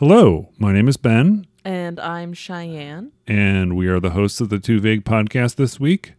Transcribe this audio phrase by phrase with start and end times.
[0.00, 3.12] Hello, my name is Ben, And I'm Cheyenne.
[3.26, 6.14] and we are the hosts of the Too Vague podcast this week.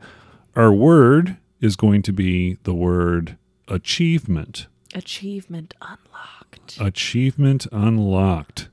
[0.55, 4.67] Our word is going to be the word achievement.
[4.93, 6.77] Achievement unlocked.
[6.79, 8.69] Achievement unlocked.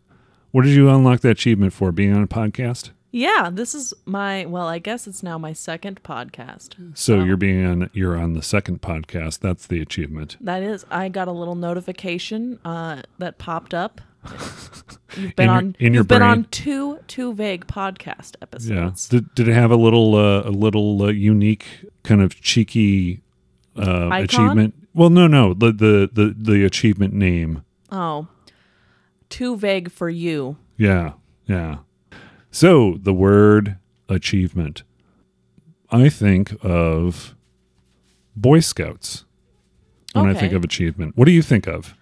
[0.50, 1.90] What did you unlock the achievement for?
[1.90, 2.90] Being on a podcast?
[3.10, 6.98] yeah, this is my, well, I guess it's now my second podcast.
[6.98, 9.38] So you're being on you're on the second podcast.
[9.38, 10.36] That's the achievement.
[10.38, 14.02] That is, I got a little notification uh, that popped up.
[15.16, 16.30] You've been In your- on in your you've been brain.
[16.30, 18.42] on two too vague podcast Yeah.
[18.42, 19.08] episodes.
[19.08, 21.66] Did, did it have a little uh, a little uh, unique
[22.04, 23.22] kind of cheeky
[23.76, 24.74] uh, achievement?
[24.94, 25.54] Well, no, no.
[25.54, 27.62] The, the the the achievement name.
[27.90, 28.28] Oh.
[29.28, 30.56] Too vague for you.
[30.76, 31.12] Yeah,
[31.46, 31.78] yeah.
[32.50, 33.76] So the word
[34.08, 34.82] achievement.
[35.90, 37.34] I think of
[38.36, 39.24] Boy Scouts
[40.12, 41.16] when I think of achievement.
[41.16, 41.94] What do you think of?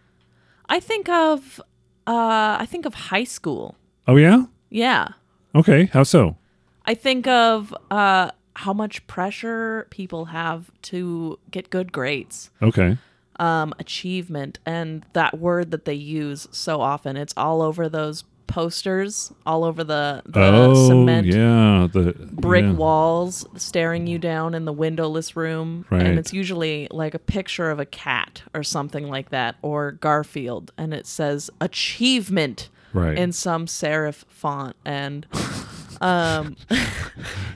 [0.68, 1.60] I think of
[2.06, 3.74] uh I think of high school.
[4.06, 4.44] Oh yeah.
[4.70, 5.08] Yeah.
[5.54, 5.86] Okay.
[5.92, 6.36] How so?
[6.84, 12.96] I think of uh, how much pressure people have to get good grades, Okay.
[13.40, 17.16] um, achievement, and that word that they use so often.
[17.16, 21.88] It's all over those posters, all over the, the oh cement yeah.
[21.90, 22.72] The brick yeah.
[22.72, 25.84] walls staring you down in the windowless room.
[25.90, 26.02] Right.
[26.02, 30.72] And it's usually like a picture of a cat or something like that, or Garfield,
[30.76, 33.18] and it says achievement Right.
[33.18, 34.74] in some serif font.
[34.84, 35.26] And
[36.00, 36.56] um,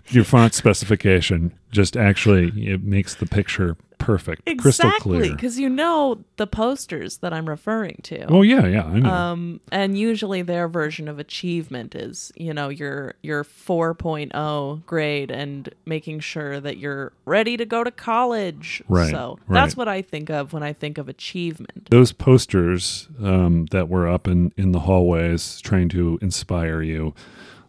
[0.09, 5.33] Your font specification just actually it makes the picture perfect, crystal Exactly, clear.
[5.33, 8.25] because you know the posters that I'm referring to.
[8.27, 9.11] Oh yeah, yeah, I know.
[9.11, 15.69] Um, and usually their version of achievement is, you know, your your 4.0 grade and
[15.87, 18.83] making sure that you're ready to go to college.
[18.89, 19.61] Right, So right.
[19.61, 21.89] that's what I think of when I think of achievement.
[21.91, 27.15] Those posters um, that were up in in the hallways trying to inspire you,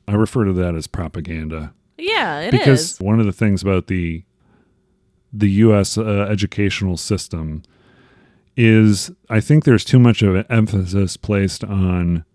[0.08, 1.74] I refer to that as propaganda.
[1.98, 2.60] Yeah, it is.
[2.60, 4.24] because one of the things about the
[5.34, 5.98] the U.S.
[5.98, 7.64] Uh, educational system
[8.58, 12.26] is I think there's too much of an emphasis placed on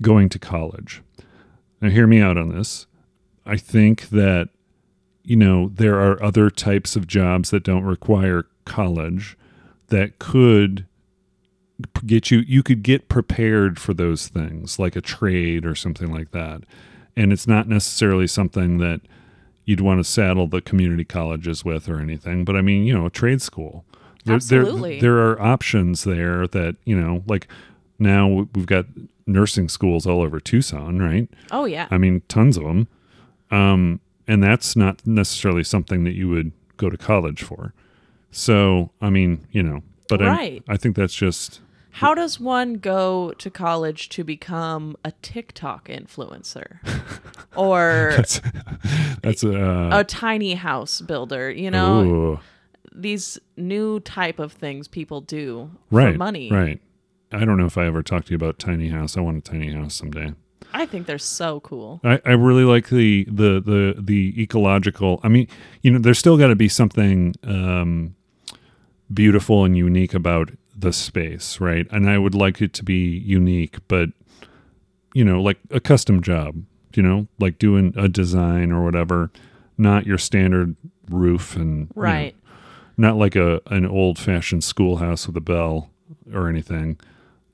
[0.00, 1.02] going to college.
[1.80, 2.86] Now, hear me out on this.
[3.46, 4.48] I think that
[5.24, 9.36] you know there are other types of jobs that don't require college
[9.88, 10.86] that could
[12.06, 16.30] get you you could get prepared for those things like a trade or something like
[16.30, 16.62] that
[17.16, 19.00] and it's not necessarily something that
[19.64, 23.06] you'd want to saddle the community colleges with or anything but i mean you know
[23.06, 23.84] a trade school
[24.24, 25.00] there, Absolutely.
[25.00, 27.48] there, there are options there that you know like
[27.98, 28.86] now we've got
[29.26, 31.86] nursing schools all over tucson right oh yeah.
[31.90, 32.88] I mean, tons of them.
[33.50, 37.74] Um, and that's not necessarily something that you would go to college for.
[38.30, 40.62] So, I mean, you know, but Right.
[40.68, 41.60] I, I think that's just,
[41.92, 46.78] How does one go to college to become a TikTok influencer?
[47.56, 48.40] or that's,
[49.22, 52.02] that's a, a tiny house builder, you know?
[52.02, 52.40] ooh,
[52.94, 56.50] these new type of things people do right, for money.
[56.50, 56.80] right.
[57.30, 59.16] I don't know if I ever talked to you about tiny house.
[59.16, 60.34] I want a tiny house someday.
[60.74, 62.00] I think they're so cool.
[62.04, 65.48] I, I really like the, the, the, the ecological, I mean,
[65.82, 68.14] you know, there's still got to be something, um,
[69.12, 70.50] beautiful and unique about
[70.82, 71.86] the space, right?
[71.90, 74.10] And I would like it to be unique, but
[75.14, 76.62] you know, like a custom job,
[76.94, 79.30] you know, like doing a design or whatever,
[79.78, 80.76] not your standard
[81.10, 82.34] roof and you know, Right.
[82.96, 85.90] not like a an old fashioned schoolhouse with a bell
[86.32, 86.98] or anything.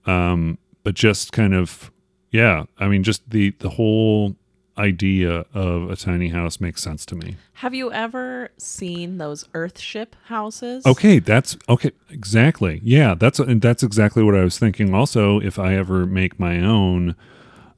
[0.07, 1.91] Um, but just kind of
[2.31, 4.37] yeah, I mean just the the whole
[4.79, 7.37] idea of a tiny house makes sense to me.
[7.55, 10.87] Have you ever seen those Earthship houses?
[10.87, 11.91] Okay, that's okay.
[12.11, 12.81] Exactly.
[12.85, 14.95] Yeah, that's and that's exactly what I was thinking.
[14.95, 17.17] Also, if I ever make my own,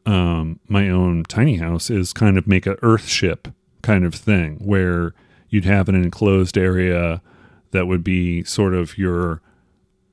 [0.07, 3.49] um, my own tiny house, is kind of make a Earth ship
[3.83, 5.15] kind of thing where
[5.49, 7.23] you'd have an enclosed area
[7.71, 9.41] that would be sort of your,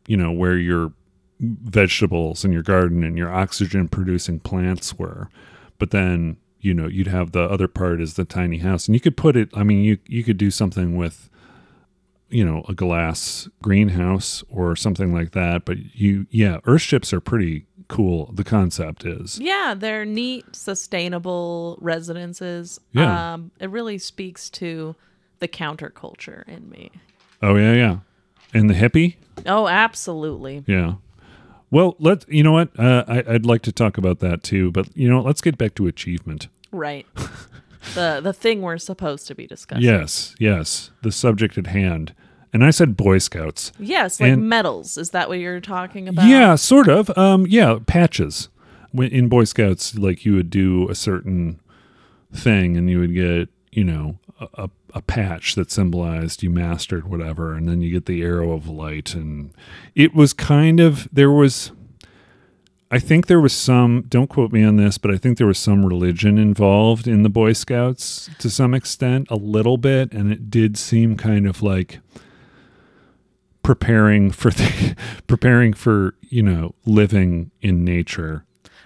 [0.07, 0.93] you know, where your
[1.39, 5.29] vegetables and your garden and your oxygen producing plants were,
[5.77, 8.99] but then you know you'd have the other part is the tiny house and you
[8.99, 11.29] could put it i mean you you could do something with
[12.29, 17.21] you know a glass greenhouse or something like that but you yeah earth ships are
[17.21, 22.81] pretty cool the concept is Yeah, they're neat, sustainable residences.
[22.91, 23.33] Yeah.
[23.35, 24.93] Um, it really speaks to
[25.39, 26.91] the counterculture in me.
[27.41, 27.97] oh yeah yeah
[28.53, 29.15] and the hippie
[29.45, 30.63] Oh, absolutely.
[30.67, 30.95] yeah
[31.71, 34.87] well let you know what uh, I, i'd like to talk about that too but
[34.95, 37.05] you know let's get back to achievement Right.
[37.95, 39.83] the the thing we're supposed to be discussing.
[39.83, 42.13] yes yes the subject at hand
[42.53, 44.97] and i said boy scouts Yes, like And- medals.
[44.97, 46.27] Is that what you're talking about?
[46.27, 47.15] Yeah, sort of.
[47.17, 48.49] Um, yeah, patches.
[48.91, 51.59] when in Boy Scouts, like you would do a certain
[52.33, 57.07] thing, and you would get you know a, a, a patch that symbolized you mastered
[57.07, 59.53] whatever, and then you get the arrow of light, and
[59.93, 61.71] it was kind of there was.
[62.89, 65.57] I think there was some, don't quote me on this, but I think there was
[65.57, 70.13] some religion involved in the Boy Scouts to some extent, a little bit.
[70.13, 71.99] And it did seem kind of like
[73.61, 74.95] preparing for the,
[75.27, 78.45] preparing for, you know, living in nature.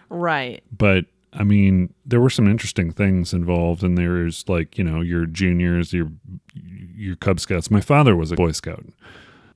[0.10, 0.64] Right.
[0.76, 5.26] But I mean, there were some interesting things involved, and there's like, you know, your
[5.26, 6.12] juniors, your,
[6.54, 7.72] your Cub Scouts.
[7.72, 8.84] My father was a Boy Scout.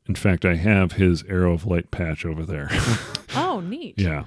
[0.08, 2.70] In fact, I have his Arrow of Light patch over there.
[3.38, 3.96] Oh, neat.
[4.00, 4.26] yeah.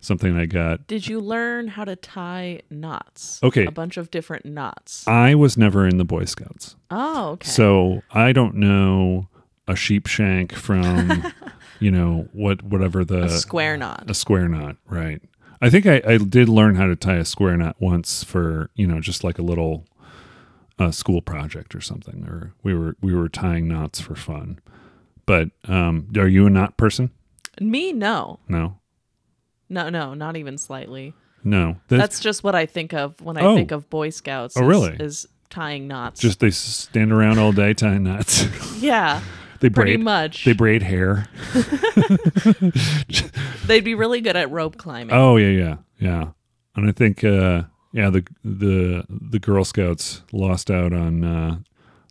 [0.00, 3.38] Something I got Did you learn how to tie knots?
[3.42, 3.66] Okay.
[3.66, 5.06] A bunch of different knots.
[5.06, 6.74] I was never in the Boy Scouts.
[6.90, 7.48] oh, okay.
[7.50, 9.28] So I don't know
[9.68, 11.24] a sheep shank from,
[11.80, 14.04] you know, what whatever the a square knot.
[14.08, 15.20] a square knot, right?
[15.60, 18.86] I think I, I did learn how to tie a square knot once for you
[18.86, 19.84] know just like a little
[20.78, 24.58] uh, school project or something, or we were we were tying knots for fun.
[25.24, 27.10] But um, are you a knot person?
[27.60, 28.38] Me, no.
[28.48, 28.78] No,
[29.68, 31.14] No, no, not even slightly.
[31.42, 31.76] no.
[31.88, 33.56] That's just what I think of when I Oh.
[33.56, 34.56] think of Boy Scouts.
[34.56, 34.96] Oh, is- really?
[35.00, 36.20] Is tying knots.
[36.20, 38.44] just they stand around all day tying knots.
[38.82, 39.20] yeah,
[39.60, 40.44] they pretty braid much.
[40.44, 41.28] they braid hair.
[43.66, 45.14] They'd be really good at rope climbing.
[45.14, 46.28] Oh yeah, yeah, yeah.
[46.74, 47.62] And I think uh
[47.92, 51.58] yeah, the the the Girl Scouts lost out on uh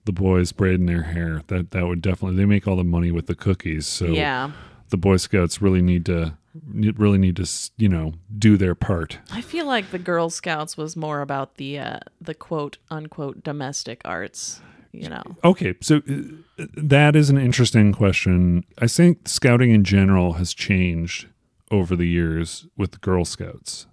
[0.05, 1.41] the boys braiding their hair.
[1.47, 3.85] That that would definitely they make all the money with the cookies.
[3.85, 4.51] So yeah.
[4.89, 6.37] the Boy Scouts really need to
[6.73, 9.19] really need to you know do their part.
[9.31, 14.01] I feel like the Girl Scouts was more about the uh, the quote unquote domestic
[14.05, 14.61] arts.
[15.01, 15.23] You know.
[15.43, 18.63] Okay, so uh, that is an interesting question.
[18.79, 21.27] I think scouting in general has changed
[21.71, 23.87] over the years with the Girl Scouts,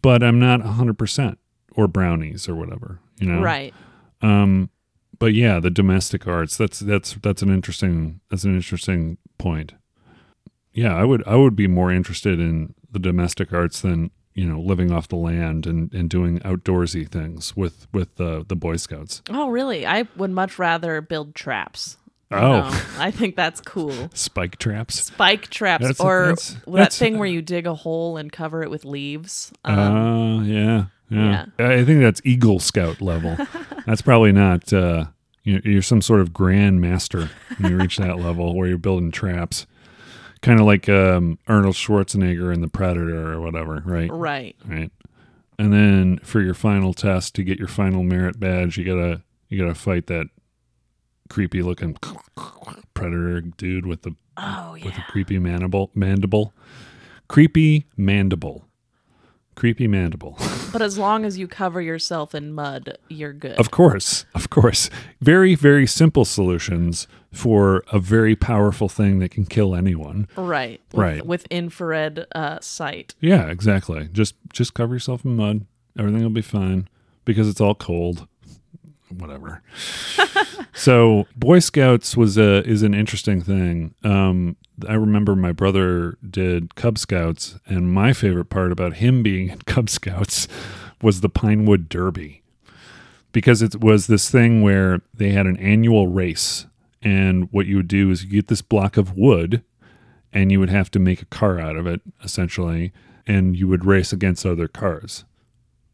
[0.00, 1.36] but I'm not 100%
[1.74, 3.40] or brownies or whatever, you know.
[3.40, 3.74] Right.
[4.20, 4.70] Um,
[5.18, 6.56] but yeah, the domestic arts.
[6.56, 9.74] That's that's that's an interesting that's an interesting point.
[10.72, 14.60] Yeah, I would I would be more interested in the domestic arts than you know
[14.60, 19.22] living off the land and, and doing outdoorsy things with with the the Boy Scouts.
[19.30, 19.86] Oh, really?
[19.86, 21.96] I would much rather build traps.
[22.34, 22.38] Oh.
[22.38, 24.08] know, I think that's cool.
[24.14, 24.94] Spike traps.
[25.04, 28.62] Spike traps, That's- or that's- that that's- thing where you dig a hole and cover
[28.62, 29.52] it with leaves.
[29.66, 29.72] Oh
[30.38, 33.36] Um, yeah, yeah, I think that's Eagle Scout level.
[33.86, 34.72] that's probably not.
[34.72, 35.06] Uh,
[35.44, 39.10] you you're some sort of grand master when you reach that level where you're building
[39.10, 39.66] traps,
[40.42, 44.10] kind of like um, Arnold Schwarzenegger in The Predator or whatever, right?
[44.12, 44.56] right.
[44.66, 44.90] Right.
[45.58, 49.58] And then for your final test to get your final merit badge, you gotta you
[49.60, 50.26] gotta fight that
[51.28, 51.96] creepy looking
[52.94, 55.04] predator dude with the Oh with yeah.
[55.06, 56.54] a creepy mandible mandible,
[57.28, 58.64] creepy mandible,
[59.54, 60.36] creepy mandible.
[60.72, 63.58] But as long as you cover yourself in mud, you're good.
[63.58, 64.90] Of course, of course.
[65.20, 70.28] Very, very simple solutions for a very powerful thing that can kill anyone.
[70.36, 70.80] right.
[70.92, 71.26] With, Right.
[71.26, 73.14] With infrared uh, sight.
[73.20, 74.08] Yeah, exactly.
[74.12, 75.66] Just just cover yourself in mud.
[75.98, 76.88] Everything will be fine
[77.24, 78.26] because it's all cold.
[79.10, 79.62] Whatever.
[80.72, 83.94] so Boy Scouts was a is an interesting thing.
[84.04, 84.56] Um,
[84.88, 89.58] I remember my brother did Cub Scouts, and my favorite part about him being in
[89.66, 90.48] Cub Scouts
[91.00, 92.42] was the Pinewood Derby.
[93.32, 96.66] Because it was this thing where they had an annual race,
[97.00, 99.62] and what you would do is you get this block of wood,
[100.32, 102.92] and you would have to make a car out of it essentially,
[103.26, 105.24] and you would race against other cars,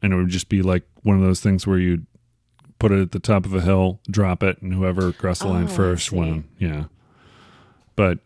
[0.02, 2.06] and it would just be like one of those things where you'd
[2.78, 5.64] put it at the top of a hill, drop it, and whoever crossed the line
[5.64, 6.44] Oh, first won.
[6.58, 6.84] Yeah,
[7.96, 8.18] but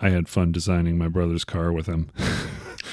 [0.00, 2.10] I had fun designing my brother's car with him.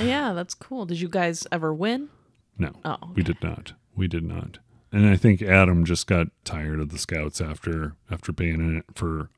[0.01, 0.87] Yeah, that's cool.
[0.87, 2.09] Did you guys ever win?
[2.57, 3.73] No, Oh, we did not.
[3.95, 4.57] We did not.
[4.91, 8.85] And I think Adam just got tired of the scouts after after being in it
[8.95, 9.29] for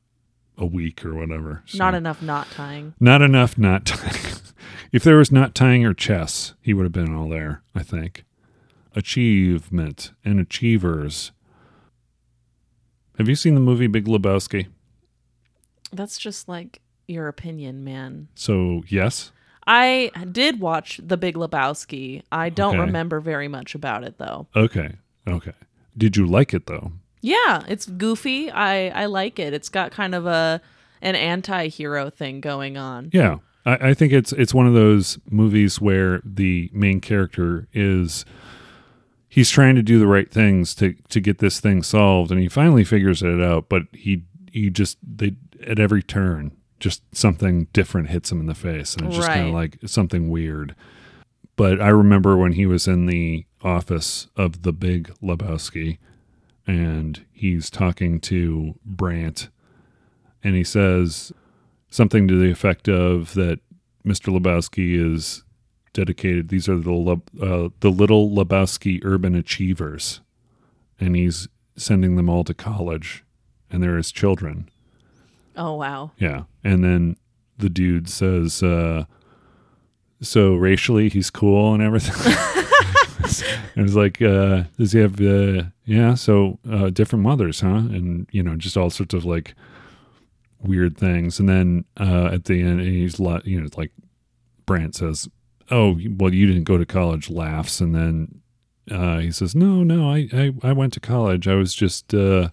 [0.57, 1.61] a week or whatever.
[1.65, 2.93] So- not enough knot tying.
[3.01, 4.15] Not enough not tying.
[4.93, 8.23] if there was not tying or chess, he would have been all there, I think.
[8.95, 11.33] Achievement and achievers.
[13.17, 14.67] Have you seen the movie Big Lebowski?
[15.91, 18.27] That's just like your opinion, man.
[18.35, 19.31] So, yes.
[19.67, 22.21] I did watch The Big Lebowski.
[22.31, 22.81] I don't Okay.
[22.85, 24.45] remember very much about it though.
[24.55, 24.91] Okay.
[25.27, 25.53] Okay.
[25.97, 26.91] Did you like it though?
[27.21, 28.51] Yeah, it's goofy.
[28.51, 29.53] I I like it.
[29.53, 30.61] It's got kind of a
[31.01, 33.09] an anti-hero thing going on.
[33.11, 33.37] Yeah.
[33.65, 38.23] I, I think it's it's one of those movies where the main character is
[39.27, 42.47] he's trying to do the right things to to get this thing solved and he
[42.47, 45.35] finally figures it out, but he he just they
[45.65, 49.47] at every turn just something different hits him in the face and it's just kind
[49.49, 50.75] of like something weird.
[51.55, 55.97] but I remember when he was in the office of the big Lebowski
[56.67, 59.49] and he's talking to Brandt
[60.43, 61.31] and he says
[61.89, 63.59] something to the effect of that
[64.05, 64.37] Mr.
[64.37, 65.43] Lebowski is
[65.93, 66.49] dedicated.
[66.49, 70.19] These are the Leb- uh, the little Lebowski urban achievers,
[70.99, 73.23] and he's sending them all to college,
[73.71, 74.69] and they're his children.
[75.57, 76.11] Oh wow.
[76.17, 77.17] Yeah, and then
[77.57, 79.05] the dude says, uh,
[80.21, 82.15] "So racially, he's cool and everything."
[83.75, 85.19] and it's like, uh, "Does he have?
[85.19, 89.55] Uh, yeah, so uh, different mothers, huh?" And you know, just all sorts of like
[90.61, 91.39] weird things.
[91.39, 93.91] And then uh, at the end, he's li- you know, it's like
[94.65, 95.29] Brandt says,
[95.71, 98.41] "Oh, well, you didn't go to college." Laughs, and then
[98.91, 101.47] uh, he says, "No, no, I, I, I went to college.
[101.47, 102.49] I was just, uh,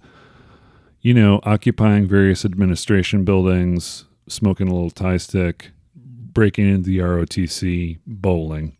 [1.02, 7.98] you know, occupying various administration buildings, smoking a little Thai stick, breaking into the ROTC,
[8.06, 8.76] bowling.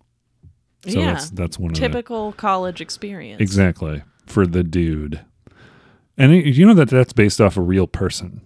[0.87, 1.13] So yeah.
[1.13, 3.41] that's that's one the Typical college experience.
[3.41, 5.21] exactly for the dude.
[6.17, 8.41] And it- you know that that's based off a real person.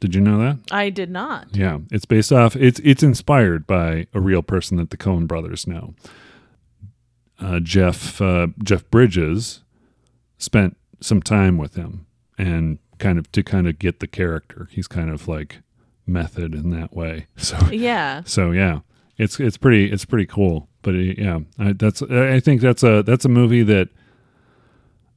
[0.00, 0.58] Did you know that?
[0.70, 1.54] I did not.
[1.54, 2.56] Yeah, it's based off.
[2.56, 5.94] It's it's inspired by a real person that the Coen brothers know.
[7.38, 9.62] Uh, Jeff uh, Jeff Bridges
[10.38, 12.06] spent some time with him
[12.38, 14.68] and kind of to kind of get the character.
[14.70, 15.58] He's kind of like
[16.06, 17.26] method in that way.
[17.36, 18.22] So Yeah.
[18.24, 18.80] so yeah,
[19.18, 20.68] it's it's pretty it's pretty cool.
[20.82, 23.88] But it, yeah, I, that's I think that's a that's a movie that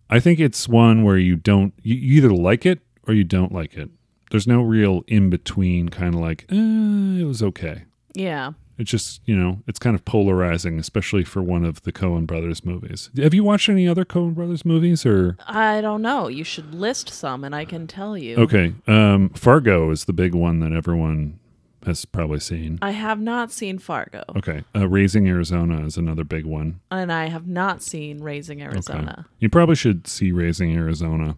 [0.10, 3.52] I think it's one where you don't you you either like it or you don't
[3.54, 3.90] like it.
[4.32, 7.84] There's no real in between kind of like eh, it was okay.
[8.16, 8.54] Yeah.
[8.77, 12.65] It's just you know it's kind of polarizing, especially for one of the Coen Brothers
[12.65, 13.10] movies.
[13.18, 15.38] Have you watched any other Coen Brothers movies or?
[15.48, 16.27] I don't know.
[16.27, 18.36] You should list some and I can tell you.
[18.38, 21.39] Okay, um, Fargo is the big one that everyone
[21.86, 22.80] has probably seen.
[22.82, 26.80] I have not seen Fargo Okay, uh, Raising Arizona is another big one.
[26.89, 29.25] and I have not seen Raising Arizona.
[29.39, 31.36] You probably should see Raising Arizona.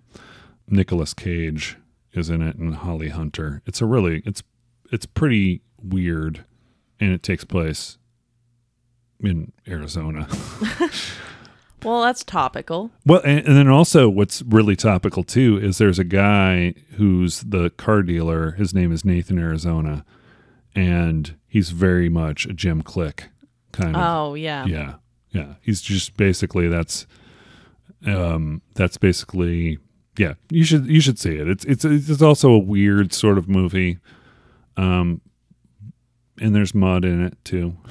[0.67, 1.77] Nicolas Cage
[2.13, 3.61] is in it and Holly Hunter.
[3.65, 4.41] It's a really it's
[4.91, 6.45] it's pretty weird
[6.99, 7.97] and it takes place
[9.19, 10.27] in Arizona.
[11.83, 12.89] Well, that's topical.
[13.05, 17.69] well, and, and then also what's really topical too is there's a guy who's the
[17.69, 18.53] car dealer.
[18.53, 20.03] His name is Nathan Arizona
[20.73, 23.29] and he's very much a Jim Click
[23.71, 24.65] kind of Oh, yeah.
[24.65, 24.93] yeah
[25.29, 27.05] yeah he's just basically that's
[28.07, 29.77] um that's basically
[30.17, 33.47] yeah you should you should see it it's it's it's also a weird sort of
[33.47, 33.99] movie
[34.75, 35.21] um
[36.39, 37.75] and there's mud in it too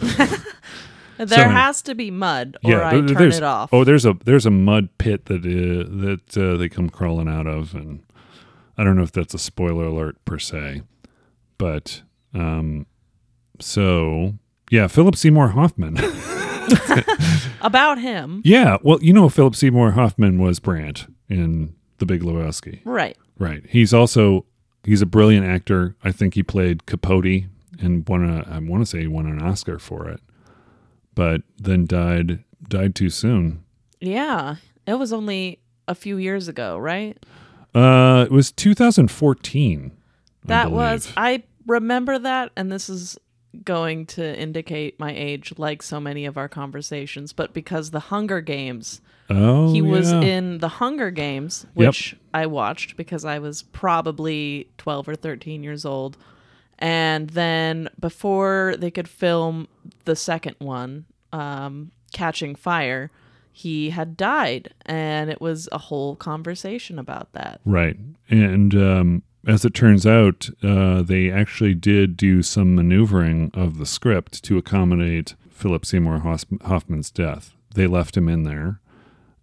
[1.17, 3.71] There So- has to be mud or yeah I there- turn there's it off.
[3.73, 7.47] oh there's a there's a mud pit that uh, that uh, they come crawling out
[7.47, 8.03] of and
[8.77, 10.83] i don't know if that's a spoiler alert per se
[11.59, 12.03] but
[12.35, 12.87] um
[13.61, 14.35] so
[14.71, 15.97] yeah philip seymour hoffman
[17.61, 18.41] About him.
[18.45, 23.17] Yeah, well, you know, Philip Seymour Hoffman was Brandt in The Big Lebowski, Right.
[23.39, 23.63] right?
[23.69, 24.45] He's also
[24.83, 25.97] he's a brilliant actor.
[26.05, 27.45] I think he played Capote
[27.81, 30.21] and won a I want to say he won an Oscar for it,
[31.15, 33.65] but then died died too soon.
[34.01, 34.57] Yeah.
[34.87, 37.17] It was only a few years ago, right?
[37.75, 39.93] Uh, it was 2014.
[39.93, 41.13] I That was.
[41.17, 43.19] I remember that and this is
[43.65, 48.41] going to indicate my age like so many of our conversations, but because the Hunger
[48.41, 49.01] Games
[49.31, 55.09] oh he was in the Hunger Games, which I watched because I was probably 12
[55.09, 56.17] or 13 years old.
[56.79, 59.69] And then before they could film
[60.05, 63.11] the second one, um, Catching Fire,
[63.53, 64.75] he had died.
[64.85, 67.61] And it was a whole conversation about that.
[67.65, 67.97] Right.
[68.29, 73.87] And um, as it turns out, uh, they actually did do some maneuvering of the
[73.87, 76.19] script to accommodate Philip Seymour
[76.63, 77.53] Hoffman's death.
[77.75, 78.81] They left him in there.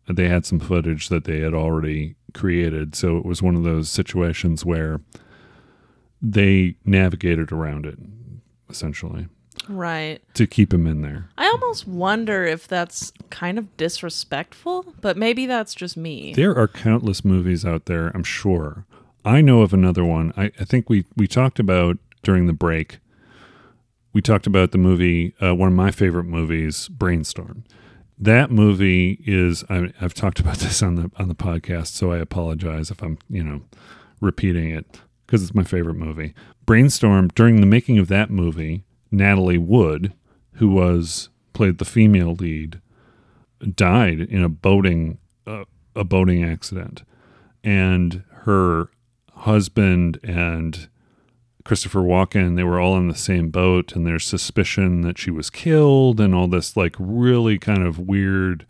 [0.08, 2.96] They had some footage that they had already created.
[2.96, 5.02] So it was one of those situations where
[6.22, 7.98] they navigated around it,
[8.70, 9.28] essentially,
[9.68, 10.22] Right.
[10.36, 11.30] to keep him in there.
[11.38, 16.34] I almost wonder if that's kind of disrespectful, but maybe that's just me.
[16.36, 18.86] There are countless movies out there, I'm sure.
[19.24, 20.34] I know of another one.
[20.36, 23.00] I, I think we, we talked about during the break.
[24.14, 27.64] We talked about the movie, uh, one of my favorite movies, Brainstorm.
[28.20, 32.18] That movie is I, I've talked about this on the on the podcast, so I
[32.18, 33.62] apologize if I'm you know
[34.20, 35.00] repeating it
[35.32, 36.34] because it's my favorite movie.
[36.66, 37.30] Brainstorm.
[37.30, 40.12] During the making of that movie, Natalie Wood,
[40.56, 42.82] who was played the female lead,
[43.74, 45.64] died in a boating uh,
[45.96, 47.04] a boating accident,
[47.64, 48.90] and her
[49.36, 50.90] husband and
[51.64, 55.50] Christopher Walken, they were all in the same boat, and there's suspicion that she was
[55.50, 58.66] killed, and all this like really kind of weird,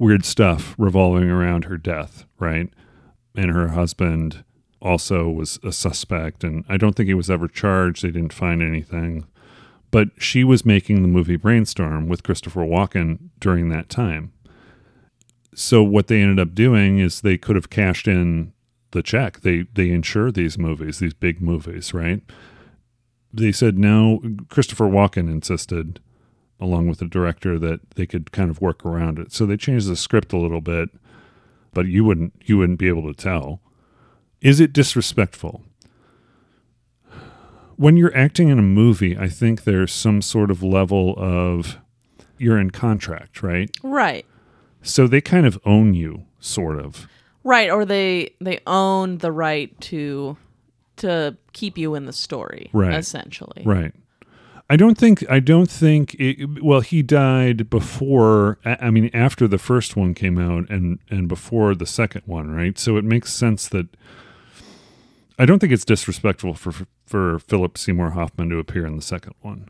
[0.00, 2.70] weird stuff revolving around her death, right?
[3.36, 4.42] And her husband
[4.86, 8.02] also was a suspect, and I don't think he was ever charged.
[8.02, 9.26] They didn't find anything,
[9.90, 14.32] but she was making the movie Brainstorm with Christopher Walken during that time.
[15.54, 18.52] So what they ended up doing is they could have cashed in
[18.92, 19.40] the check.
[19.40, 22.22] They they insure these movies, these big movies, right?
[23.32, 24.20] They said no.
[24.48, 26.00] Christopher Walken insisted,
[26.60, 29.32] along with the director, that they could kind of work around it.
[29.32, 30.90] So they changed the script a little bit,
[31.74, 33.60] but you wouldn't you wouldn't be able to tell.
[34.46, 35.64] Is it disrespectful?
[37.76, 41.78] When you're acting in a movie, I think there's some sort of level of
[42.38, 43.68] you're in contract, right?
[43.82, 44.24] Right.
[44.82, 47.08] So they kind of own you, sort of.
[47.42, 50.36] Right, or they they own the right to
[50.98, 52.94] to keep you in the story, Right.
[52.94, 53.62] essentially.
[53.64, 53.92] Right.
[54.70, 59.46] I don't think I don't think it, well he died before I I mean after
[59.48, 62.78] the first one came out and and before the second one, right?
[62.78, 63.88] So it makes sense that
[65.38, 66.72] I don't think it's disrespectful for
[67.06, 69.68] for Philip Seymour Hoffman to appear in the second one.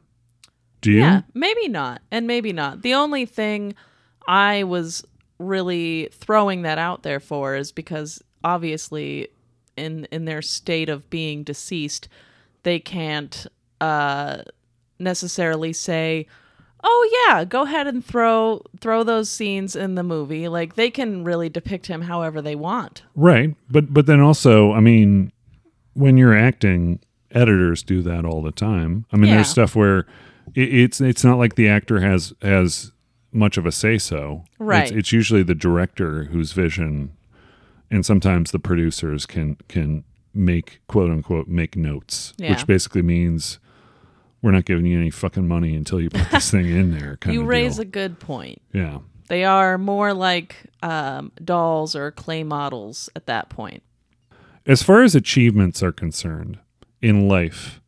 [0.81, 1.01] Do you?
[1.01, 2.83] Yeah, maybe not, and maybe not.
[2.83, 3.75] The only thing
[4.29, 5.05] I was
[5.39, 9.29] really throwing that out there for is because obviously,
[9.77, 12.09] in in their state of being deceased,
[12.63, 13.47] they can't
[13.81, 14.43] uh,
[15.01, 16.27] necessarily say,
[16.85, 21.25] "Oh yeah, go ahead and throw throw those scenes in the movie." Like they can
[21.25, 23.03] really depict him however they want.
[23.17, 23.57] Right.
[23.69, 25.33] But but then also, I mean,
[25.97, 27.01] when you're acting,
[27.31, 29.07] editors do that all the time.
[29.13, 29.37] I mean, Yeah.
[29.37, 30.01] there's stuff where
[30.55, 32.93] it, it's it's not like the actor has has
[33.33, 34.45] much of a say so.
[34.59, 34.85] Right.
[34.85, 37.13] It's, it's usually the director whose vision,
[37.91, 40.05] and sometimes the producers can can
[40.35, 42.51] make quote unquote make notes, Yeah.
[42.51, 43.59] which basically means
[44.43, 47.17] we're not giving you any fucking money until you put this thing in there.
[47.17, 47.83] Kind you raise deal.
[47.83, 48.61] a good point.
[48.73, 48.99] yeah.
[49.29, 50.55] They are more like
[50.85, 53.83] um, dolls or clay models at that point.
[54.67, 56.59] As far as achievements are concerned
[57.01, 57.81] in life,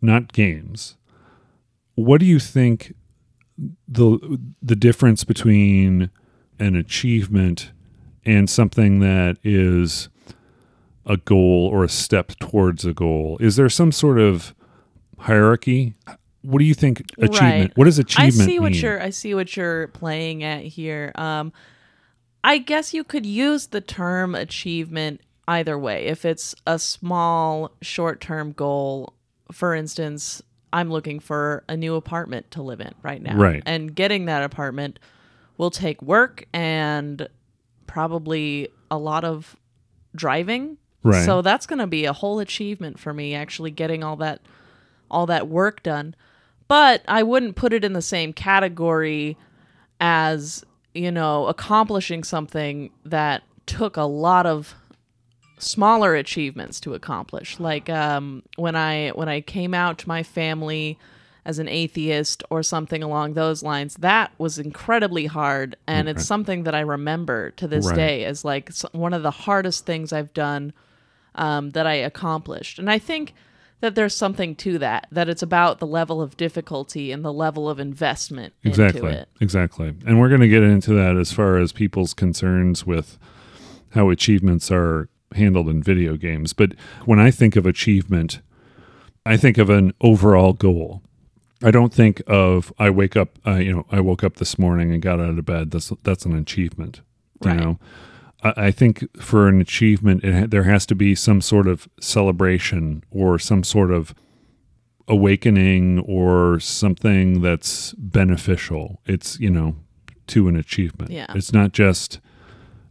[0.00, 0.96] not games,
[1.94, 2.94] what do you think
[3.88, 6.10] the the difference between
[6.58, 7.72] an achievement
[8.24, 10.08] and something that is
[11.04, 13.36] a goal or a step towards a goal?
[13.40, 14.54] Is there some sort of
[15.18, 15.94] hierarchy?
[16.42, 17.40] What do you think achievement?
[17.40, 17.76] Right.
[17.76, 18.80] What does achievement I see what mean?
[18.80, 21.12] you're I see what you're playing at here.
[21.16, 21.52] Um
[22.42, 26.06] I guess you could use the term achievement either way.
[26.06, 29.14] If it's a small short-term goal,
[29.50, 30.40] for instance,
[30.72, 33.36] I'm looking for a new apartment to live in right now.
[33.36, 33.62] Right.
[33.66, 35.00] And getting that apartment
[35.58, 37.28] will take work and
[37.88, 39.56] probably a lot of
[40.14, 40.78] driving.
[41.02, 41.24] Right.
[41.24, 44.40] So that's going to be a whole achievement for me actually getting all that
[45.10, 46.14] all that work done.
[46.68, 49.36] But I wouldn't put it in the same category
[49.98, 54.76] as, you know, accomplishing something that took a lot of
[55.60, 57.60] smaller achievements to accomplish.
[57.60, 60.98] Like um, when I when I came out to my family
[61.44, 66.64] as an atheist or something along those lines, that was incredibly hard, and it's something
[66.64, 67.96] that I remember to this Right.
[67.96, 70.72] day as like one of the hardest things I've done
[71.34, 72.78] um, that I accomplished.
[72.78, 73.34] And I think
[73.80, 77.70] that there's something to that, that it's about the level of difficulty and the level
[77.70, 79.28] of investment exactly into it.
[79.40, 83.18] exactly and we're going to get into that as far as people's concerns with
[83.94, 86.72] how achievements are handled in video games but
[87.04, 88.40] when i think of achievement
[89.24, 91.02] i think of an overall goal
[91.62, 94.92] i don't think of i wake up uh, you know i woke up this morning
[94.92, 97.00] and got out of bed that's that's an achievement
[97.44, 97.78] you know
[98.42, 103.04] I I think for an achievement, it there has to be some sort of celebration
[103.10, 104.14] or some sort of
[105.10, 109.00] awakening or something that's beneficial.
[109.06, 109.76] It's, you know,
[110.28, 111.10] to an achievement.
[111.10, 111.26] Yeah.
[111.34, 112.20] It's not just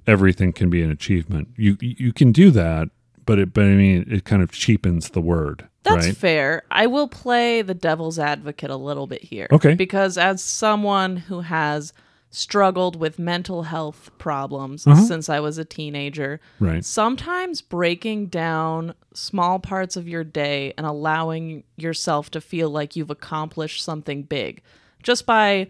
[0.07, 1.49] everything can be an achievement.
[1.57, 2.89] You you can do that,
[3.25, 6.17] but it but I mean it kind of cheapens the word, That's right?
[6.17, 6.63] fair.
[6.71, 9.47] I will play the devil's advocate a little bit here.
[9.51, 9.75] Okay.
[9.75, 11.93] Because as someone who has
[12.31, 15.01] struggled with mental health problems Uh-huh.
[15.01, 16.85] since I was a teenager, Right.
[16.85, 23.09] sometimes breaking down small parts of your day and allowing yourself to feel like you've
[23.09, 24.61] accomplished something big
[25.01, 25.67] just by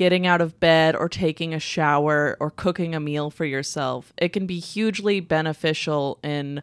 [0.00, 4.30] getting out of bed or taking a shower or cooking a meal for yourself, it
[4.32, 6.62] can be hugely beneficial in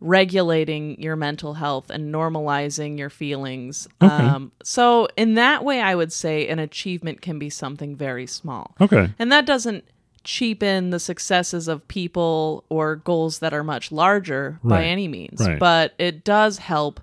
[0.00, 3.88] regulating your mental health and normalizing your feelings.
[4.00, 8.76] Um, so, in that way, I would say an achievement can be something very small.
[8.80, 9.10] Okay.
[9.18, 9.84] And that doesn't
[10.22, 15.58] cheapen the successes of people or goals that are much larger by any means, Right.
[15.58, 17.00] but it does help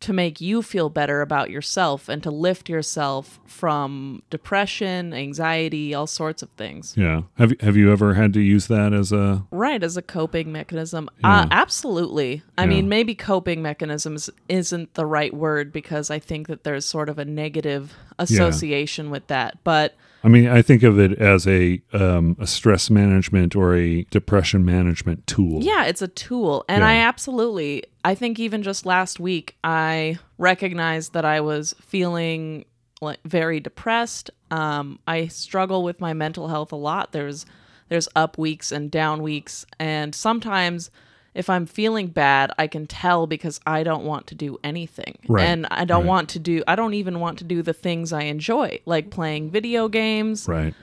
[0.00, 6.06] to make you feel better about yourself and to lift yourself from depression, anxiety, all
[6.06, 6.94] sorts of things.
[6.96, 7.22] Yeah.
[7.38, 10.52] Have you have you ever had to use that as a Right, as a coping
[10.52, 11.08] mechanism.
[11.20, 11.40] Yeah.
[11.40, 12.42] Uh, absolutely.
[12.58, 12.68] I Yeah.
[12.68, 17.18] mean, maybe coping mechanisms isn't the right word because I think that there's sort of
[17.18, 19.58] a negative association with that.
[19.64, 19.94] But
[20.26, 24.64] I mean, I think of it as a um, a stress management or a depression
[24.64, 25.62] management tool.
[25.62, 26.64] Yeah, it's a tool.
[26.68, 26.88] And Yeah.
[26.88, 32.64] I absolutely, I think even just last week, I recognized that I was feeling
[33.00, 34.32] like very depressed.
[34.50, 37.12] Um, I struggle with my mental health a lot.
[37.12, 37.46] There's,
[37.88, 39.64] there's up weeks and down weeks.
[39.78, 40.90] And sometimes
[41.36, 45.18] if I'm feeling bad, I can tell because I don't want to do anything.
[45.28, 46.08] Right, And I don't right.
[46.08, 49.50] want to do, I don't even want to do the things I enjoy, like playing
[49.50, 50.74] video games Right.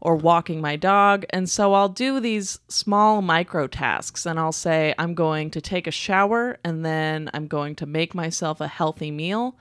[0.00, 1.24] or walking my dog.
[1.30, 5.86] And so I'll do these small micro tasks and I'll say, I'm going to take
[5.86, 9.56] a shower and then I'm going to make myself a healthy meal.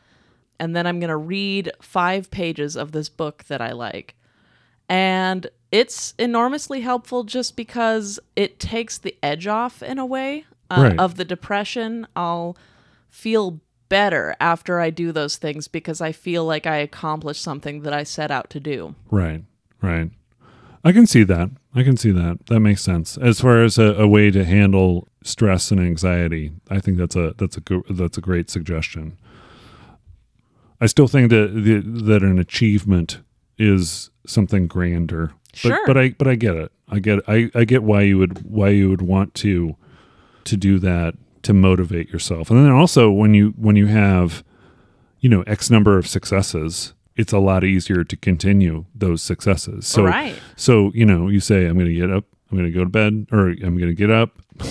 [0.60, 4.15] And then I'm going to read five pages of this book that I like.
[4.91, 10.82] And it's enormously helpful just because it takes the edge off in a way uh,
[10.89, 10.99] Right.
[10.99, 12.06] of the depression.
[12.13, 12.58] I'll
[13.10, 17.93] feel better after I do those things because I feel like I accomplished something that
[17.93, 18.95] I set out to do.
[19.10, 19.43] Right.
[19.82, 20.12] Right.
[20.84, 21.49] I can see that.
[21.73, 22.47] I can see that.
[22.47, 23.17] That makes sense.
[23.17, 27.34] As far as a, a way to handle stress and anxiety, I think that's a
[27.38, 29.17] that's a go- that's a great suggestion.
[30.82, 33.19] I still think that the, that an achievement
[33.62, 35.32] is something grander.
[35.52, 35.80] But, Sure.
[35.86, 36.71] but I but I get it.
[36.89, 39.76] I get I, I get why you would why you would want to
[40.45, 42.50] to do that to motivate yourself.
[42.50, 44.43] And then also when you when you have
[45.19, 49.86] you know X number of successes, it's a lot easier to continue those successes.
[49.88, 50.36] So Right.
[50.56, 52.89] so you know you say I'm going to get up, I'm going to go to
[52.89, 54.38] bed, or I'm going to get up.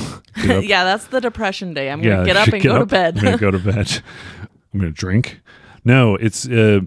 [0.42, 1.90] Get up yeah, that's the depression day.
[1.90, 3.18] I'm gonna yeah, get up and get go to bed.
[3.18, 4.00] I'm gonna go to bed.
[4.72, 5.40] I'm gonna drink.
[5.84, 6.80] No, it's uh,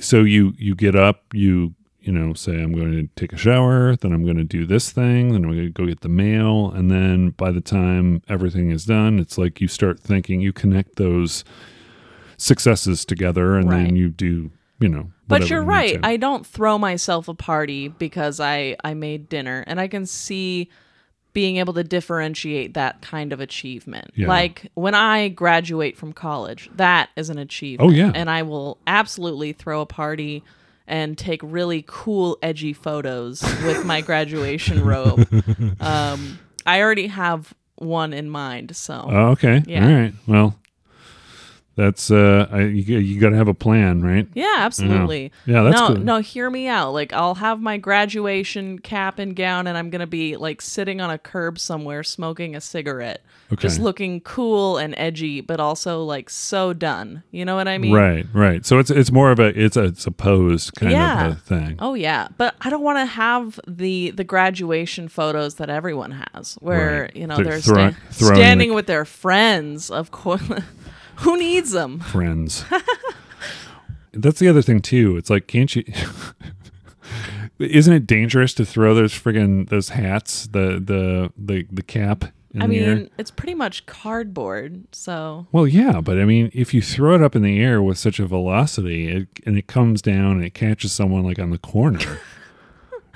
[0.00, 3.96] so you you get up, you you know say I'm going to take a shower,
[3.96, 6.70] then I'm going to do this thing, then I'm going to go get the mail,
[6.70, 10.96] and then by the time everything is done, it's like you start thinking, you connect
[10.96, 11.44] those
[12.36, 13.84] successes together, and Right.
[13.84, 14.50] then you do
[14.80, 15.10] you know.
[15.26, 15.94] But you're right.
[16.00, 16.06] to.
[16.06, 20.70] I don't throw myself a party because I I made dinner, and I can see
[21.32, 24.10] being able to differentiate that kind of achievement.
[24.14, 24.28] Yeah.
[24.28, 27.90] Like when I graduate from college, that is an achievement.
[27.90, 28.10] Oh, yeah.
[28.14, 30.42] and I will absolutely throw a party
[30.86, 35.28] and take really cool, edgy photos with my graduation robe.
[35.80, 39.62] Um, I already have one in mind, so Oh, okay.
[39.66, 39.86] Yeah.
[39.86, 40.14] All right.
[40.26, 40.56] Well,
[41.78, 44.26] that's uh, I, you, you got to have a plan, right?
[44.34, 45.30] Yeah, absolutely.
[45.46, 46.04] Yeah, that's no, good.
[46.04, 46.18] no.
[46.18, 46.92] Hear me out.
[46.92, 51.08] Like, I'll have my graduation cap and gown, and I'm gonna be like sitting on
[51.10, 53.22] a curb somewhere, smoking a cigarette,
[53.58, 57.22] just looking cool and edgy, but also like so done.
[57.30, 57.92] You know what I mean?
[57.94, 58.66] Right, right.
[58.66, 61.26] So it's it's more of a it's a it's a posed kind Yeah.
[61.28, 61.76] of a thing.
[61.78, 66.54] Oh yeah, but I don't want to have the the graduation photos that everyone has,
[66.60, 67.16] where Right.
[67.16, 69.90] you know They're they're sta- standing the- with their friends.
[69.90, 70.42] Of course,
[71.18, 72.00] who needs them?
[72.00, 72.64] Friends.
[74.12, 75.16] That's the other thing too.
[75.16, 75.84] It's like, can't you?
[77.58, 82.62] Isn't it dangerous to throw those friggin' those hats, the the the the cap in
[82.62, 82.94] I the air?
[82.96, 87.22] mean, it's pretty much cardboard, so Well, yeah, but I mean, if you throw it
[87.22, 90.54] up in the air with such a velocity, it, and it comes down and it
[90.54, 92.20] catches someone like on the corner,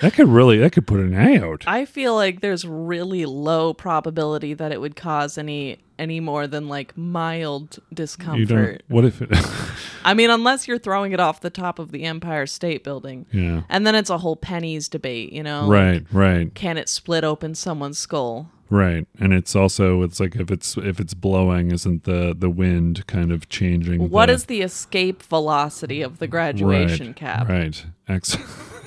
[0.02, 1.64] that could really that could put an eye out.
[1.66, 6.68] I feel like there's really low probability that it would cause any any more than
[6.68, 7.94] like mild You don't.
[7.94, 8.82] discomfort.
[8.88, 9.30] What if it?
[10.04, 13.24] I mean, unless you're throwing it off the top of the Empire State Building.
[13.32, 13.62] yeah.
[13.68, 15.68] And then it's a whole pennies debate, you know?
[15.68, 16.04] Right.
[16.12, 16.52] Right.
[16.54, 18.50] Can it split open someone's skull?
[18.70, 23.06] Right, and it's also it's like if it's if it's blowing, isn't the the wind
[23.06, 24.08] kind of changing?
[24.08, 27.48] What the, is the escape velocity of the graduation right, cap?
[27.50, 28.38] Right, Ex-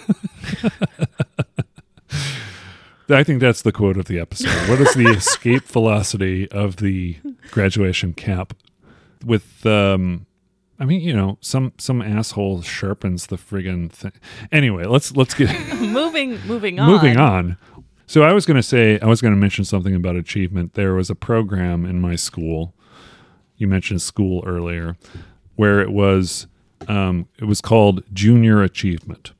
[3.10, 4.70] I think that's the quote of the episode.
[4.70, 7.18] What is the escape velocity of the
[7.52, 8.54] graduation cap?
[9.24, 10.26] With um,
[10.80, 14.14] I mean, you know, some some asshole sharpens the friggin' thing.
[14.52, 15.50] Anyway, let's let's get.
[15.80, 16.90] moving moving on.
[16.90, 17.58] Moving on.
[18.08, 20.74] So I was going to say, I was going to mention something about achievement.
[20.74, 22.76] There was a program in my school.
[23.58, 24.96] You mentioned school earlier,
[25.56, 26.46] where it was,
[26.88, 29.32] um, it was called Junior Achievement,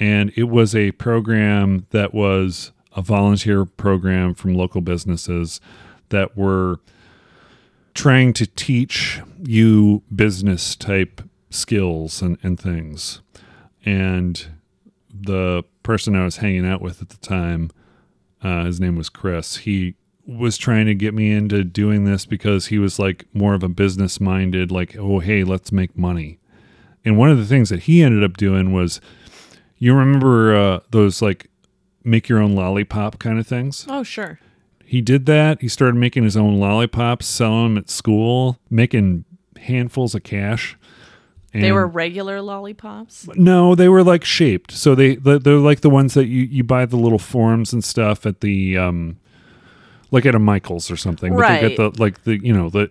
[0.00, 5.60] and it was a program that was a volunteer program from local businesses
[6.08, 6.80] that were
[7.94, 13.20] trying to teach you business type skills and, and things.
[13.84, 14.46] And
[15.12, 17.70] the person I was hanging out with at the time,
[18.42, 19.58] uh, his name was Chris.
[19.58, 23.62] He was trying to get me into doing this because he was like more of
[23.62, 26.38] a business minded, like, oh, hey, let's make money.
[27.04, 29.00] And one of the things that he ended up doing was,
[29.80, 31.50] you remember uh, those like
[32.04, 33.84] make your own lollipop kind of things?
[33.88, 34.38] Oh, sure.
[34.84, 35.60] He did that.
[35.60, 39.24] He started making his own lollipops, selling them at school, making
[39.56, 40.76] handfuls of cash.
[41.52, 43.28] And They were regular lollipops.
[43.34, 44.70] no, they were like shaped.
[44.70, 47.82] So they they- they're like the ones that you you buy the little forms and
[47.82, 49.16] stuff at the um
[50.12, 51.34] like at a Michaels or something.
[51.34, 51.60] But they Right.
[51.60, 52.90] get the like the you know the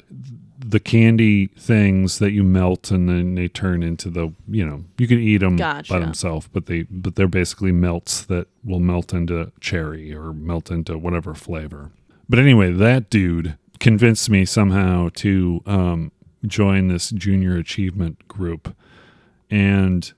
[0.69, 5.07] the candy things that you melt and then they turn into the you know you
[5.07, 5.91] can eat them Gotcha.
[5.91, 10.69] by themselves, but they but they're basically melts that will melt into cherry or melt
[10.69, 11.91] into whatever flavor.
[12.27, 16.11] But anyway, that dude convinced me somehow to um,
[16.45, 18.75] join this junior achievement group,
[19.49, 20.13] and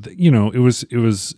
[0.00, 1.34] th- you know it was it was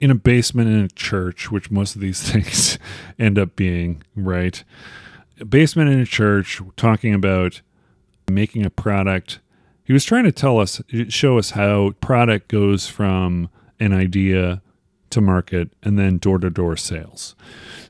[0.00, 2.78] in a basement in a church, which most of these things
[3.18, 4.64] end up being, right?
[5.48, 7.60] Basement in a church, talking about
[8.30, 9.40] making a product.
[9.84, 13.48] He was trying to tell us, show us how product goes from
[13.80, 14.62] an idea
[15.10, 17.34] to market and then door to door sales.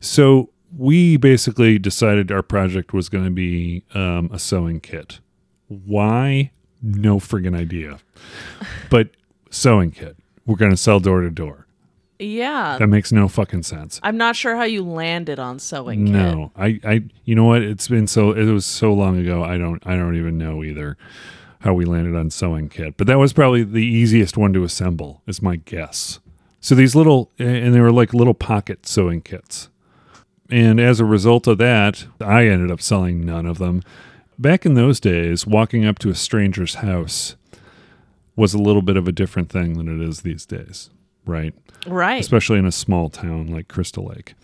[0.00, 5.20] So we basically decided our project was going to be um, a sewing kit.
[5.68, 6.50] Why?
[6.82, 7.98] No friggin' idea.
[8.90, 9.10] But
[9.50, 10.16] sewing kit.
[10.46, 11.66] We're going to sell door to door.
[12.22, 12.76] Yeah.
[12.78, 14.00] That makes no fucking sense.
[14.02, 16.14] I'm not sure how you landed on sewing kit.
[16.14, 17.62] No, I, I, you know what?
[17.62, 19.42] It's been so, it was so long ago.
[19.42, 20.96] I don't, I don't even know either
[21.60, 22.96] how we landed on sewing kit.
[22.96, 26.18] But that was probably the easiest one to assemble, is my guess.
[26.60, 29.68] So these little, and they were like little pocket sewing kits.
[30.50, 33.82] And as a result of that, I ended up selling none of them.
[34.38, 37.36] Back in those days, walking up to a stranger's house
[38.36, 40.90] was a little bit of a different thing than it is these days,
[41.24, 41.54] right?
[41.86, 42.20] Right.
[42.20, 44.34] especially in a small town like Crystal Lake.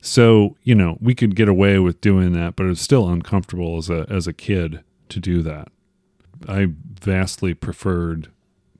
[0.00, 3.88] So, you know, we could get away with doing that, but it's still uncomfortable as
[3.88, 5.68] a as a kid to do that.
[6.46, 6.68] I
[7.00, 8.30] vastly preferred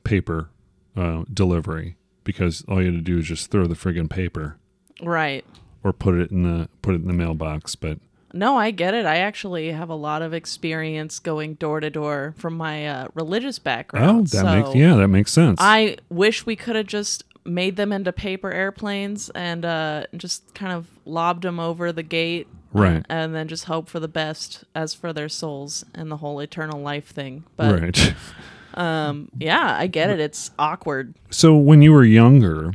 [0.04, 0.50] paper
[0.96, 4.58] uh, delivery because all you had to do is just throw the friggin' paper
[5.02, 5.44] right.
[5.82, 7.74] or put it in the put it in the mailbox.
[7.74, 7.98] But
[8.32, 9.06] No, I get it.
[9.06, 13.58] I actually have a lot of experience going door to door from my uh, religious
[13.58, 14.10] background.
[14.10, 15.58] oh, that so makes yeah, that makes sense.
[15.60, 20.72] I wish we could have just made them into paper airplanes and uh, just kind
[20.72, 22.48] of lobbed them over the gate.
[22.72, 23.04] Right.
[23.08, 26.80] And then just hope for the best as for their souls and the whole eternal
[26.80, 27.44] life thing.
[27.56, 28.14] But right.
[28.74, 30.18] um, yeah, I get it.
[30.18, 31.14] It's awkward.
[31.30, 32.72] So when you were younger,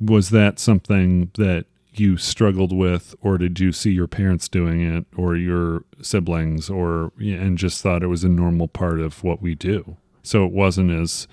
[0.00, 5.06] was that something that you struggled with or did you see your parents doing it
[5.16, 9.54] or your siblings or and just thought it was a normal part of what we
[9.54, 9.96] do?
[10.22, 11.28] So it wasn't as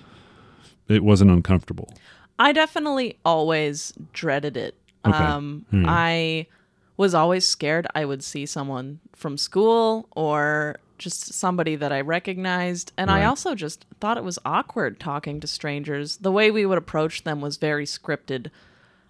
[0.88, 1.92] it wasn't uncomfortable.
[2.38, 4.74] I definitely always dreaded it.
[5.04, 5.16] Okay.
[5.16, 5.84] Um, Hmm.
[5.88, 6.46] I
[6.96, 12.92] was always scared I would see someone from school or just somebody that I recognized.
[12.96, 16.18] And I also just thought it was awkward talking to strangers.
[16.18, 18.50] The way we would approach them was very scripted.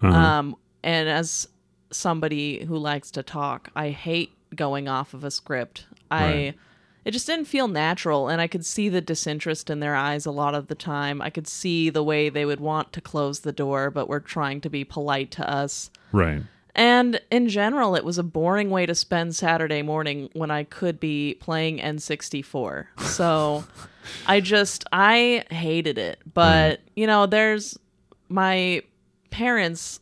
[0.02, 0.16] Uh-huh.
[0.18, 1.46] Um, and as
[1.90, 5.86] somebody who likes to talk, I hate going off of a script.
[6.10, 6.54] I Right.
[7.04, 10.30] It just didn't feel natural and I could see the disinterest in their eyes a
[10.30, 11.20] lot of the time.
[11.20, 14.60] I could see the way they would want to close the door but were trying
[14.62, 15.90] to be polite to us.
[16.12, 16.42] right.
[16.76, 20.98] And in general, it was a boring way to spend Saturday morning when I could
[20.98, 22.86] be playing N64.
[23.02, 23.64] So
[24.26, 26.18] I just, I hated it.
[26.32, 27.78] But, you know, there's
[28.28, 28.82] my
[29.30, 30.00] parents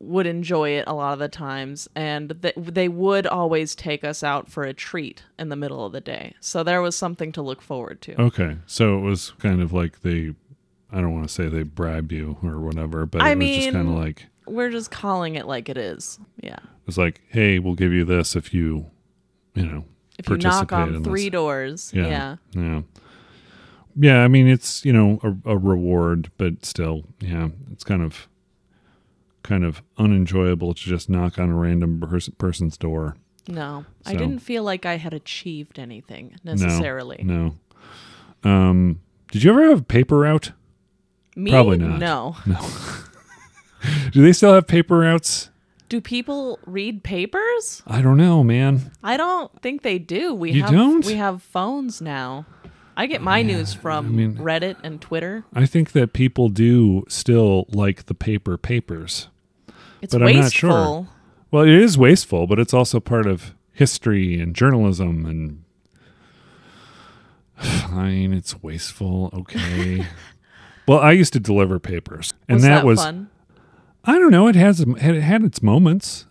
[0.00, 4.22] would enjoy it a lot of the times and th- they would always take us
[4.22, 6.34] out for a treat in the middle of the day.
[6.40, 8.20] So there was something to look forward to.
[8.20, 8.58] Okay.
[8.66, 10.34] So it was kind of like they
[10.92, 13.72] I don't want to say they bribed you or whatever, but I it was just
[13.72, 16.18] kind of like We're just calling it like it is.
[16.40, 16.60] Yeah.
[16.86, 18.86] it's like, "Hey, we'll give you this if you,
[19.54, 19.84] you know,
[20.18, 21.92] If you knock on three this." doors.
[21.94, 22.06] Yeah.
[22.06, 22.36] yeah.
[22.54, 22.82] Yeah.
[24.00, 28.28] Yeah, I mean it's, you know, a, a reward, but still, yeah, it's kind of
[29.42, 33.16] kind of unenjoyable to just knock on a random pers- person's door.
[33.46, 37.20] No, I didn't feel like I had achieved anything necessarily.
[37.22, 37.56] No.
[38.44, 40.52] Um did you ever have paper out?
[41.36, 41.50] Me?
[41.50, 41.98] Probably not.
[41.98, 42.36] No.
[42.46, 42.58] No.
[44.12, 45.50] Do they still have paper outs?
[45.88, 47.82] Do people read papers?
[47.86, 48.90] I don't know, man.
[49.02, 50.34] I don't think they do.
[50.34, 51.06] We You have don't?
[51.06, 52.44] we have phones now.
[52.98, 55.44] I get my news from mean- Reddit and Twitter.
[55.54, 59.28] I think that people do still like the paper papers.
[60.02, 60.68] It's But I'm wasteful.
[60.68, 61.08] not sure.
[61.52, 65.62] Well, it is wasteful, but it's also part of history and journalism and
[67.88, 70.06] fine, it's wasteful, okay.
[70.88, 73.30] well, I used to deliver papers, and was that, that was fun?
[74.04, 76.26] I don't know, it has it had its moments.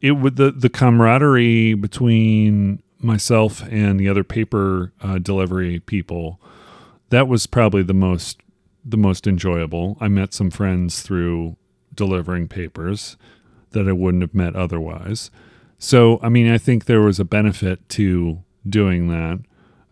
[0.00, 6.40] it would the the camaraderie between myself and the other paper uh, delivery people
[7.12, 8.40] that was probably the most
[8.84, 9.96] the most enjoyable.
[10.00, 11.56] I met some friends through
[11.94, 13.16] delivering papers
[13.70, 15.30] that I wouldn't have met otherwise.
[15.78, 19.40] So, I mean, I think there was a benefit to doing that.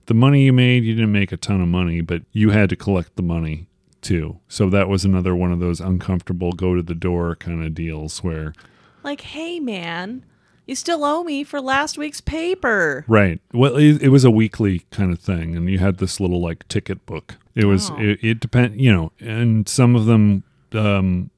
[0.07, 2.77] The money you made, you didn't make a ton of money, but you had to
[2.77, 3.69] collect the money
[4.01, 4.41] too.
[4.49, 8.25] So that was another one of those uncomfortable go to the door kind of deals
[8.25, 8.55] where
[9.03, 10.25] Like, hey, man,
[10.71, 13.05] you still owe me for last week's paper.
[13.09, 13.41] Right.
[13.53, 16.67] Well, it, it was a weekly kind of thing, and you had this little like
[16.69, 17.37] ticket book.
[17.55, 17.97] It was Oh.
[17.99, 21.31] it, it depend you know, and some of them, um,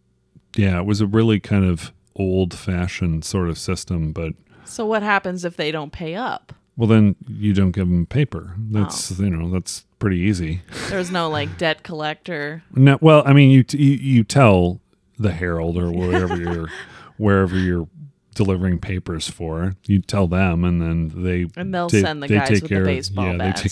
[0.54, 4.12] yeah, it was a really kind of old fashioned sort of system.
[4.12, 6.52] But So what happens if they don't pay up?
[6.76, 8.54] well, then you don't give them paper.
[8.58, 10.60] That's you know that's pretty easy.
[10.90, 12.62] There's no like debt collector.
[12.74, 14.80] No, well, I mean, you t- you, you tell
[15.18, 16.68] the Herald or wherever you're
[17.16, 17.88] wherever you're
[18.34, 22.48] delivering papers for, you tell them, and then they And they'll send the they guys
[22.48, 23.62] take with the care of- yeah, bats.
[23.62, 23.68] They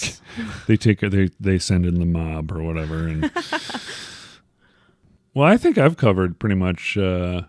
[0.76, 3.06] take they take they they send in the mob or whatever.
[3.06, 3.30] And
[5.34, 6.96] well, I think I've covered pretty much.
[6.96, 7.42] Uh,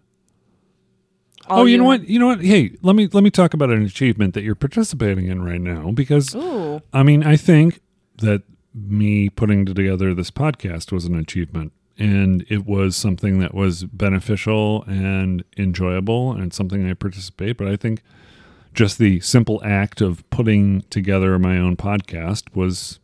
[1.47, 2.07] All oh, you know what?
[2.07, 2.43] You know what?
[2.43, 5.91] Hey, let me let me talk about an achievement that you're participating in right now
[5.91, 6.81] because Ooh.
[6.93, 7.81] I mean, I think
[8.17, 8.43] that
[8.73, 11.73] me putting together this podcast was an achievement.
[11.97, 17.57] And it was something that was beneficial and enjoyable and something I participate.
[17.57, 18.01] But I think
[18.73, 22.99] just the simple act of putting together my own podcast was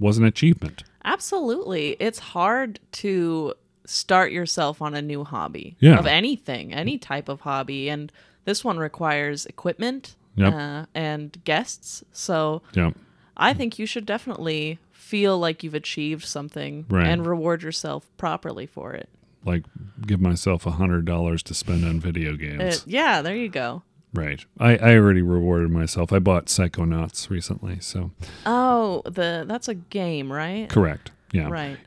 [0.00, 0.84] was an achievement.
[1.04, 1.96] Absolutely.
[1.98, 5.98] It's hard to start yourself on a new hobby Yeah.
[5.98, 7.88] of anything, any type of hobby.
[7.88, 8.12] And
[8.44, 10.54] this one requires equipment Yep.
[10.54, 12.04] uh, and guests.
[12.12, 12.92] So Yeah.
[13.38, 17.06] I think you should definitely feel like you've achieved something Right.
[17.06, 19.08] and reward yourself properly for it.
[19.44, 19.64] Like
[20.06, 22.80] give myself a hundred dollars to spend on video games.
[22.80, 23.82] Uh, yeah, there you go.
[24.12, 24.44] right.
[24.58, 26.12] I, I already rewarded myself.
[26.12, 28.10] I bought Psychonauts recently, so
[28.44, 30.68] Oh, the that's a game, right?
[30.68, 31.12] correct.
[31.32, 31.48] Yeah.
[31.48, 31.78] Right.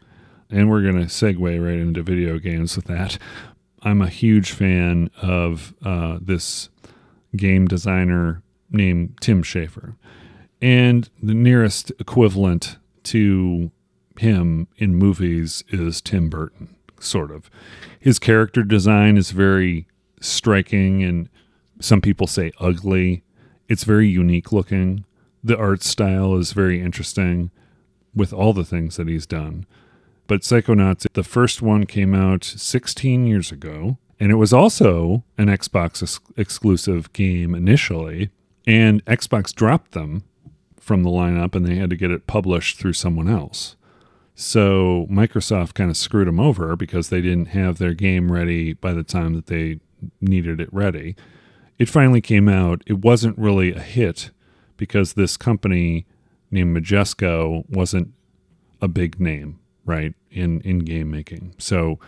[0.49, 3.17] and we're going to segue right into video games with that.
[3.83, 6.69] I'm a huge fan of uh, this
[7.35, 9.95] game designer named Tim Schafer.
[10.61, 13.71] And the nearest equivalent to
[14.19, 17.49] him in movies is Tim Burton, sort of.
[17.99, 19.87] His character design is very
[20.19, 21.29] striking and
[21.79, 23.23] some people say ugly.
[23.67, 25.05] It's very unique looking.
[25.43, 27.49] The art style is very interesting
[28.13, 29.65] with all the things that he's done.
[30.27, 35.47] But Psychonauts, the first one came out 16 years ago, and it was also an
[35.47, 38.29] Xbox ex- exclusive game initially,
[38.67, 40.23] and Xbox dropped them
[40.81, 43.75] from the lineup and they had to get it published through someone else.
[44.33, 48.93] So Microsoft kind of screwed them over because they didn't have their game ready by
[48.93, 49.79] the time that they
[50.19, 51.15] needed it ready.
[51.77, 52.81] It finally came out.
[52.87, 54.31] It wasn't really a hit
[54.77, 56.07] because this company
[56.49, 58.13] named Majesco wasn't
[58.81, 61.53] a big name, right, in in game making.
[61.59, 61.99] So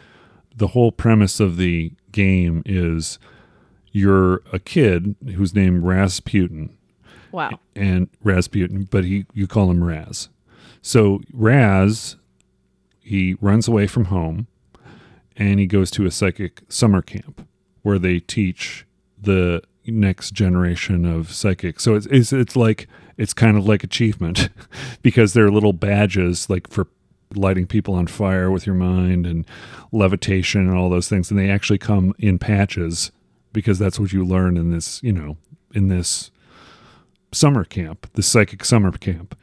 [0.56, 3.20] the whole premise of the game is
[3.92, 6.76] you're a kid who's named Rasputin
[7.34, 7.60] Wow.
[7.76, 10.30] and Rasputin, but he you call him Raz.
[10.82, 12.16] So Raz,
[13.02, 14.48] he runs away from home,
[15.36, 17.48] and he goes to a psychic summer camp
[17.82, 18.86] where they teach
[19.20, 21.84] the next generation of psychics.
[21.84, 24.50] So it's it's, it's like it's kind of like achievement
[25.02, 26.88] because they're little badges like for
[27.36, 29.46] lighting people on fire with your mind and
[29.92, 33.12] levitation and all those things and they actually come in patches
[33.54, 35.38] because that's what you learn in this, you know,
[35.74, 36.32] in this
[37.34, 39.38] summer camp, the psychic summer camp.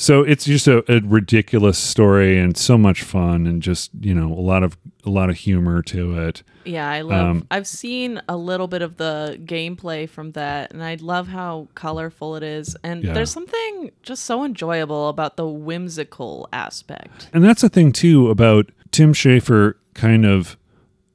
[0.00, 4.32] So it's just a, a ridiculous story and so much fun and just you know
[4.32, 6.44] a lot of a lot of humor to it.
[6.64, 7.26] Yeah, I love.
[7.30, 11.66] Um, I've seen a little bit of the gameplay from that, and I love how
[11.74, 12.76] colorful it is.
[12.84, 13.12] And Yeah.
[13.14, 17.28] there's something just so enjoyable about the whimsical aspect.
[17.32, 20.56] And that's the thing too about Tim Schafer kind of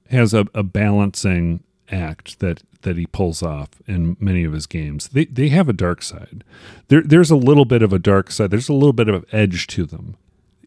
[0.10, 1.64] has a, a balancing
[1.94, 5.10] act that that he pulls off in many of his games.
[5.10, 6.44] They they have a dark side.
[6.88, 8.52] There there's a little bit of a dark side.
[8.52, 10.18] There's a little bit of an edge to them.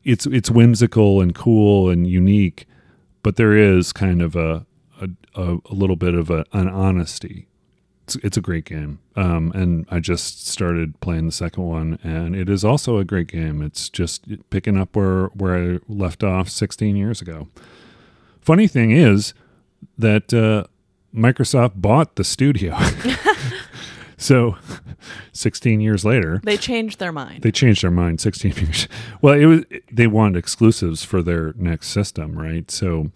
[0.04, 2.66] It's it's whimsical and cool and unique,
[3.22, 4.66] but there is kind of a
[5.00, 7.46] a, a, little bit of a, an honesty.
[8.04, 9.00] It's, it's a great game.
[9.14, 13.26] Um, and I just started playing the second one, and it is also a great
[13.26, 13.62] game.
[13.62, 17.48] It's just picking up where where I left off 16 years ago.
[18.40, 19.34] Funny thing is
[19.98, 20.68] that uh,
[21.16, 22.76] Microsoft bought the studio.
[24.16, 24.56] so
[25.32, 27.42] 16 years later, They changed their mind.
[27.42, 28.88] they changed their mind 16 years.
[29.22, 32.70] Well, it was they wanted exclusives for their next system, right?
[32.70, 33.10] So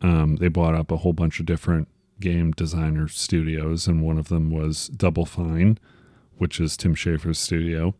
[0.00, 1.88] um, they bought up a whole bunch of different
[2.20, 5.78] game designer studios, and one of them was Double Fine,
[6.38, 7.94] which is Tim Schafer's studio.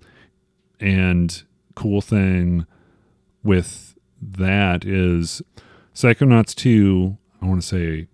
[0.80, 1.42] And
[1.74, 2.66] cool thing
[3.42, 5.42] with that is
[5.94, 8.08] Psychonauts 2, I want to say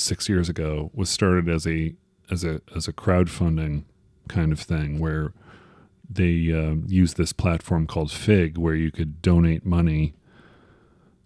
[0.00, 1.94] 6 years ago was started as a
[2.30, 3.84] as a as a crowdfunding
[4.28, 5.32] kind of thing where
[6.08, 10.14] they uh, used this platform called Fig where you could donate money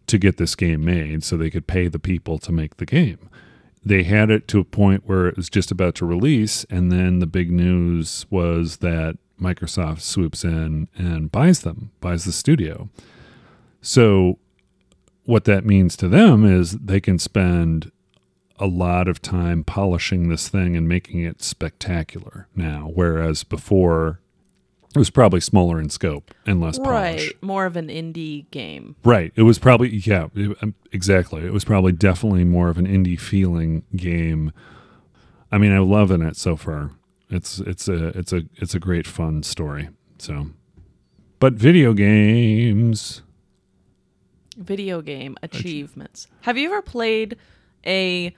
[0.06, 3.28] to get this game made so they could pay the people to make the game.
[3.84, 7.18] They had it to a point where it was just about to release, and then
[7.18, 12.90] the big news was that Microsoft swoops in and buys them, buys the studio.
[13.80, 14.38] So,
[15.24, 17.90] what that means to them is they can spend
[18.60, 24.20] a lot of time polishing this thing and making it spectacular now, whereas before
[24.94, 27.32] it was probably smaller in scope and less polish.
[27.40, 28.96] More of an indie game.
[29.04, 29.32] Right.
[29.36, 31.42] It was probably yeah, it- um, exactly.
[31.44, 34.52] It was probably definitely more of an indie feeling game.
[35.52, 36.90] I mean, I'm loving it so far.
[37.30, 39.88] It's it's a it's a it's a great fun story.
[40.18, 40.48] So,
[41.38, 43.22] but video games.
[44.56, 46.26] Video game achievements.
[46.42, 47.36] Have you ever played
[47.86, 48.34] a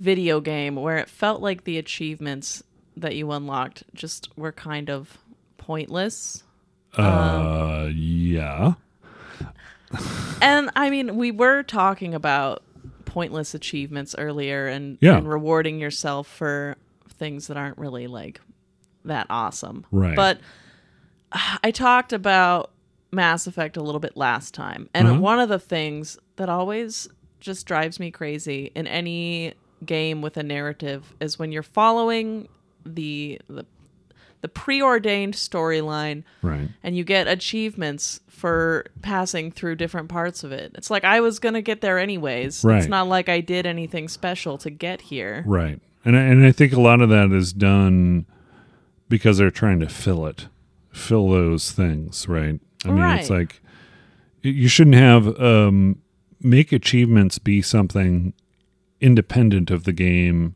[0.00, 2.62] video game where it felt like the achievements
[2.96, 5.18] that you unlocked just were kind of
[5.56, 6.42] pointless?
[6.96, 8.74] Uh, yeah.
[10.42, 12.62] And I mean, we were talking about
[13.04, 15.16] pointless achievements earlier and, Yeah.
[15.16, 16.76] and rewarding yourself for
[17.08, 18.40] things that aren't really like
[19.04, 19.86] that awesome.
[19.90, 20.14] Right.
[20.14, 20.40] But
[21.32, 22.70] uh, I talked about
[23.10, 24.88] Mass Effect a little bit last time.
[24.92, 25.20] And Uh-huh.
[25.20, 27.08] one of the things that always
[27.40, 29.54] just drives me crazy in any
[29.84, 32.48] game with a narrative is when you're following
[32.84, 33.64] the the
[34.40, 36.68] the preordained storyline Right.
[36.84, 40.70] and you get achievements for passing through different parts of it.
[40.76, 42.62] It's like I was going to get there anyways.
[42.62, 42.78] Right.
[42.78, 45.42] It's not like I did anything special to get here.
[45.44, 45.80] Right.
[46.04, 48.26] And I, and I think a lot of that is done
[49.08, 50.46] because they're trying to fill it,
[50.92, 52.60] fill those things, right?
[52.84, 53.60] I mean, it's like
[54.42, 56.00] you shouldn't have um,
[56.40, 58.34] make achievements be something
[59.00, 60.54] independent of the game,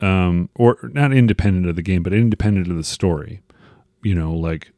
[0.00, 3.40] um, or not independent of the game, but independent of the story.
[4.02, 4.72] You know, like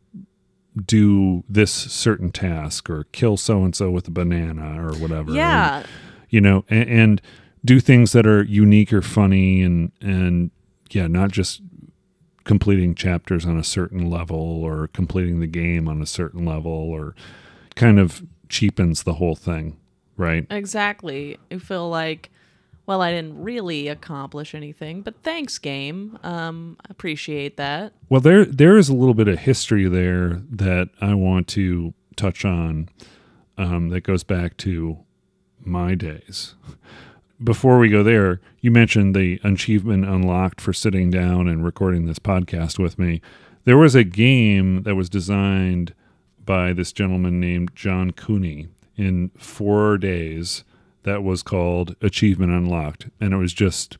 [0.86, 5.28] do this certain task or kill so and so with a banana or whatever.
[5.28, 5.84] and- Yeah.
[6.30, 7.22] you know, and, and
[7.64, 10.50] do things that are unique or funny and and
[10.90, 11.60] yeah, not just
[12.44, 17.14] completing chapters on a certain level or completing the game on a certain level or
[17.76, 19.76] kind of cheapens the whole thing,
[20.16, 20.46] right?
[20.50, 21.38] Exactly.
[21.50, 22.30] You feel like,
[22.86, 26.18] well, I didn't really accomplish anything, but thanks, game.
[26.22, 27.92] Um, appreciate that.
[28.08, 32.44] Well, there there is a little bit of history there that I want to touch
[32.44, 32.88] on
[33.56, 34.98] um, that goes back to
[35.60, 36.54] my days.
[37.42, 42.20] Before we go there, you mentioned the achievement unlocked for sitting down and recording this
[42.20, 43.20] podcast with me.
[43.64, 45.94] There was a game that was designed
[46.44, 50.64] by this gentleman named John Cooney in four days
[51.04, 53.08] that was called Achievement Unlocked.
[53.20, 53.98] And it was just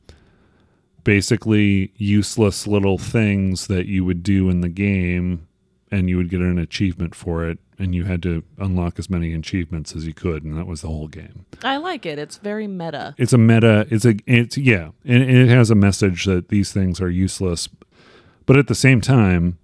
[1.03, 5.47] basically useless little things that you would do in the game
[5.91, 9.33] and you would get an achievement for it and you had to unlock as many
[9.33, 12.17] achievements as you could and that was the whole game I like it.
[12.17, 13.15] It's very meta.
[13.17, 17.01] it's a meta it's a it's yeah and, it has a message that these things
[17.01, 17.67] are useless
[18.45, 19.57] but at the same time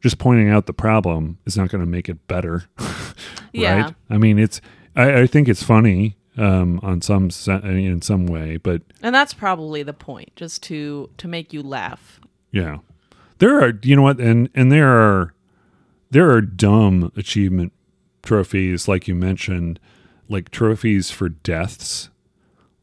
[0.00, 2.64] just pointing out the problem is not going to make it better
[3.52, 3.82] Yeah.
[3.82, 4.60] right i mean it's
[4.96, 7.30] i, I think it's funny um on some
[7.64, 12.20] in some way but And that's probably the point, just to to make you laugh.
[12.50, 12.78] Yeah.
[13.38, 15.34] There are you know what and and there are
[16.10, 17.72] there are dumb achievement
[18.22, 19.80] trophies like you mentioned
[20.28, 22.08] like trophies for deaths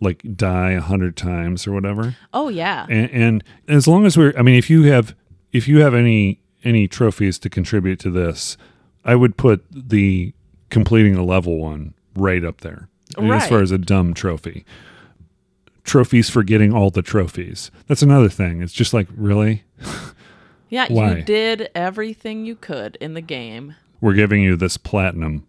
[0.01, 2.85] like die a hundred times or whatever Oh yeah.
[2.89, 5.15] and, and as long as we're i mean if you have
[5.53, 8.57] if you have any any trophies to contribute to this
[9.05, 10.33] i would put the
[10.69, 14.65] completing a level one right up there as far as a dumb trophy
[15.83, 19.63] trophies for getting all the trophies that's another thing it's just like really
[20.69, 21.17] yeah, why?
[21.17, 23.75] you did everything you could in the game.
[24.01, 25.47] we're giving you this platinum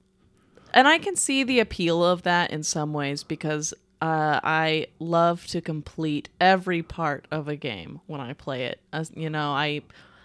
[0.72, 5.46] And I can see the appeal of that in some ways because uh, I love
[5.48, 8.80] to complete every part of a game when I play it.
[8.92, 9.82] As, you know, I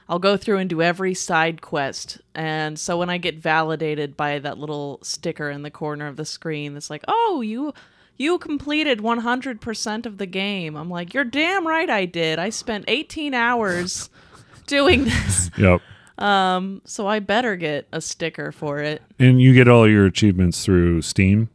[0.08, 4.38] I'll go through and do every side quest, and so when I get validated by
[4.40, 7.74] that little sticker in the corner of the screen, that's like, "Oh, you."
[8.18, 10.78] You completed 100% of the game.
[10.78, 12.40] I'm like, you're damn right I did.
[12.40, 14.10] I spent 18 hours
[14.68, 15.52] doing this.
[15.58, 15.82] yep
[16.18, 19.02] Um, So I better get a sticker for it.
[19.20, 21.50] and you get all your achievements through steam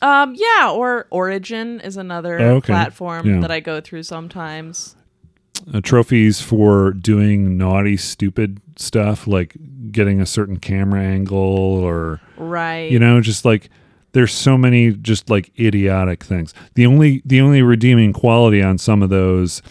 [0.00, 2.72] Um, yeah, or Origin is another Oh, okay.
[2.72, 3.40] platform Yeah.
[3.42, 4.96] that I go through sometimes.
[5.72, 9.56] Uh, trophies for doing naughty, stupid stuff, like
[9.90, 12.90] getting a certain camera angle or Right.
[12.90, 13.68] you know, just like
[14.12, 16.52] there's so many just like idiotic things.
[16.74, 19.62] The only the only redeeming quality on some of those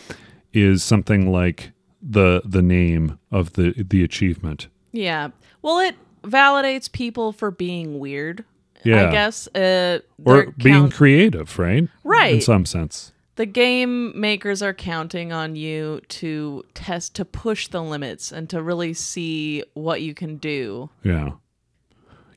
[0.53, 1.71] is something like
[2.01, 4.67] the the name of the the achievement.
[4.91, 5.29] Yeah.
[5.61, 8.43] Well, it validates people for being weird.
[8.83, 9.07] Yeah.
[9.07, 9.47] I guess.
[9.53, 11.87] Uh, Or they're being creative, right?
[12.03, 12.35] Right.
[12.35, 13.13] In some sense.
[13.35, 18.61] The game makers are counting on you to test to push the limits and to
[18.61, 20.89] really see what you can do.
[21.03, 21.31] Yeah.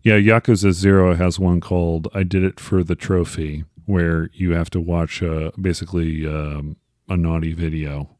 [0.02, 4.68] Yeah, Yakuza Zero has one called I Did It for the Trophy, where you have
[4.70, 6.76] to watch uh, basically um,
[7.08, 8.10] a naughty video.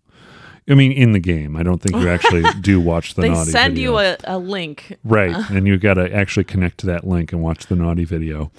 [0.68, 1.56] I mean, in the game.
[1.56, 3.92] I don't think you actually do watch the they naughty send video.
[3.92, 4.96] you a, a link.
[5.04, 5.36] Right.
[5.50, 8.50] and you got to actually connect to that link and watch the naughty video.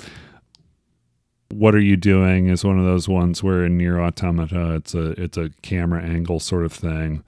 [1.51, 5.11] What are you doing is one of those ones where in Nier Automata it's a
[5.21, 7.23] it's a camera angle sort of thing.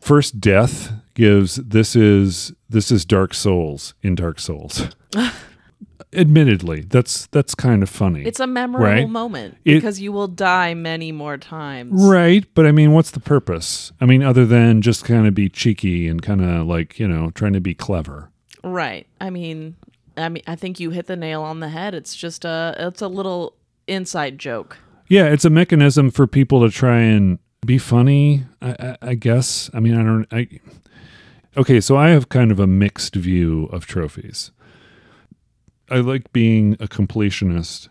[0.00, 4.88] First Death gives this is this is Dark Souls in Dark Souls.
[6.12, 8.24] Admittedly, that's that's kind of funny.
[8.24, 9.08] It's a memorable Right.
[9.08, 11.92] moment It- because you will die many more times.
[12.04, 13.92] Right, but I mean, what's the purpose?
[14.00, 17.30] I mean, other than just kind of be cheeky and kind of like, you know,
[17.30, 18.30] trying to be clever.
[18.64, 19.06] Right.
[19.20, 19.76] I mean,
[20.16, 21.94] I mean, I think you hit the nail on the head.
[21.94, 23.54] It's just a, it's a little
[23.86, 24.78] inside joke.
[25.08, 28.44] Yeah, it's a mechanism for people to try and be funny.
[28.62, 29.68] I, I, I guess.
[29.74, 30.26] I mean, I don't.
[30.30, 30.60] I
[31.56, 31.80] okay.
[31.80, 34.52] So I have kind of a mixed view of trophies.
[35.90, 37.88] I like being a completionist,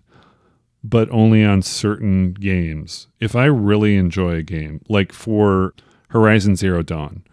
[0.81, 3.07] but only on certain games.
[3.19, 5.73] If I really enjoy a game, like for
[6.09, 7.23] Horizon Zero Dawn,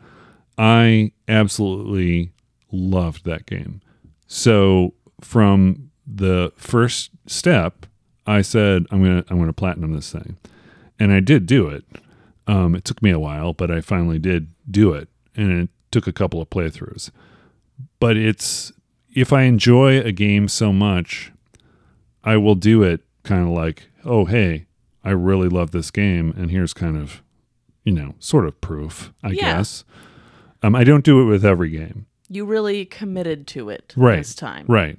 [0.59, 2.32] I absolutely
[2.72, 3.80] loved that game.
[4.27, 7.87] So from the first step,
[8.27, 10.37] I said I'm gonna I'm gonna platinum this thing,
[10.99, 11.85] and I did do it.
[12.47, 16.07] Um, it took me a while, but I finally did do it, and it took
[16.07, 17.11] a couple of playthroughs.
[18.01, 18.72] But it's
[19.14, 21.33] if I enjoy a game so much,
[22.24, 24.66] I will do it kind of like, oh hey,
[25.05, 27.22] I really love this game, and here's kind of,
[27.85, 29.57] you know, sort of proof, I Yeah.
[29.57, 29.85] guess.
[30.62, 32.07] Um, I don't do it with every game.
[32.29, 34.16] You really committed to it Right.
[34.16, 34.64] this time.
[34.68, 34.99] Right.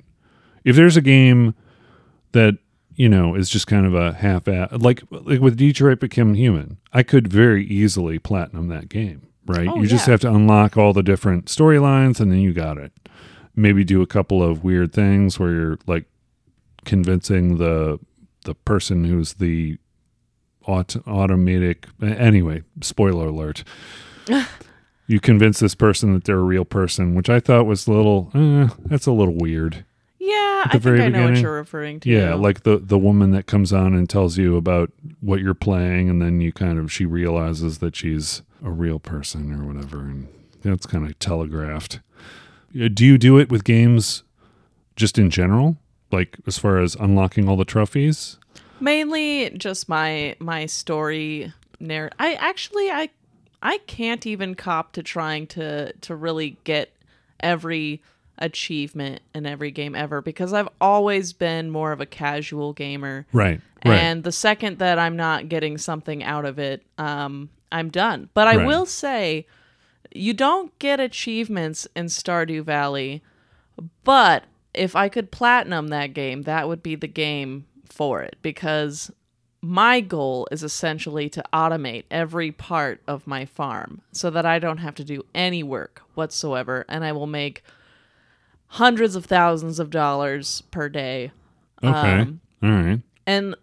[0.63, 1.55] If there's a game
[2.33, 2.57] that
[2.95, 6.77] you know is just kind of a half ass like like with Detroit Become Human,
[6.93, 9.23] I could very easily platinum that game.
[9.45, 9.67] Right.
[9.67, 12.91] Oh, you just have to unlock all the different storylines, and then you got it.
[13.55, 16.05] Maybe do a couple of weird things where you're like
[16.85, 17.99] convincing the
[18.43, 19.77] the person who's the
[20.65, 21.87] aut- automatic.
[22.01, 23.63] Anyway, spoiler alert.
[25.07, 28.29] you convince this person that they're a real person, which I thought was a little.
[28.35, 29.85] Eh, that's a little weird.
[30.19, 32.09] Yeah, I think I know what you're referring to.
[32.09, 34.91] Yeah, like the the woman that comes on and tells you about
[35.21, 39.53] what you're playing, and then you kind of she realizes that she's a real person
[39.53, 40.27] or whatever, and
[40.63, 41.99] that's kind of telegraphed.
[42.77, 44.23] Uh, Do you do it with games,
[44.97, 45.77] just in general,
[46.11, 48.37] like as far as unlocking all the trophies?
[48.79, 52.15] mainly just my my story narrative.
[52.19, 53.09] I actually I
[53.61, 56.91] I can't even cop to trying to to really get
[57.39, 58.01] every
[58.37, 63.25] achievement in every game ever because I've always been more of a casual gamer.
[63.33, 67.89] Right, right, And the second that I'm not getting something out of it, um, I'm
[67.89, 68.29] done.
[68.35, 68.65] But I Right.
[68.67, 69.47] will say,
[70.13, 73.23] you don't get achievements in Stardew Valley.
[74.03, 74.43] But
[74.73, 79.11] if I could platinum that game, that would be the game for it because
[79.67, 84.77] my goal is essentially to automate every part of my farm so that I don't
[84.77, 87.63] have to do any work whatsoever and I will make
[88.67, 91.31] hundreds of thousands of dollars per day
[91.83, 93.55] okay, um, all right, and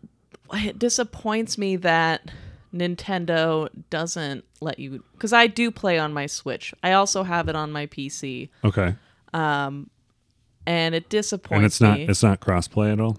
[0.53, 2.31] it disappoints me that
[2.75, 6.75] Nintendo doesn't let you because I do play on my Switch.
[6.83, 8.95] I also have it on my PC, okay,
[9.33, 9.89] Um
[10.67, 12.07] and it disappoints me and it's not me.
[12.09, 13.17] it's not crossplay at all.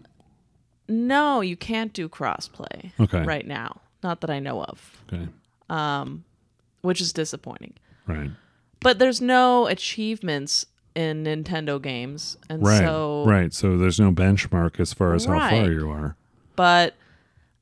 [0.88, 3.82] No, you can't do crossplay Okay, right now.
[4.04, 5.28] Not that I know of, okay,
[6.82, 7.74] which is disappointing.
[8.08, 8.30] right,
[8.82, 13.54] But there's no achievements in Nintendo games, and right, so right.
[13.54, 16.16] So there's no benchmark as far as how far you are.
[16.56, 16.96] but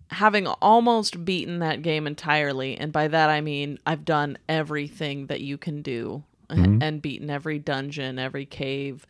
[0.09, 5.41] having almost beaten that game entirely and by that i mean i've done everything that
[5.41, 9.07] you can do and beaten every dungeon every cave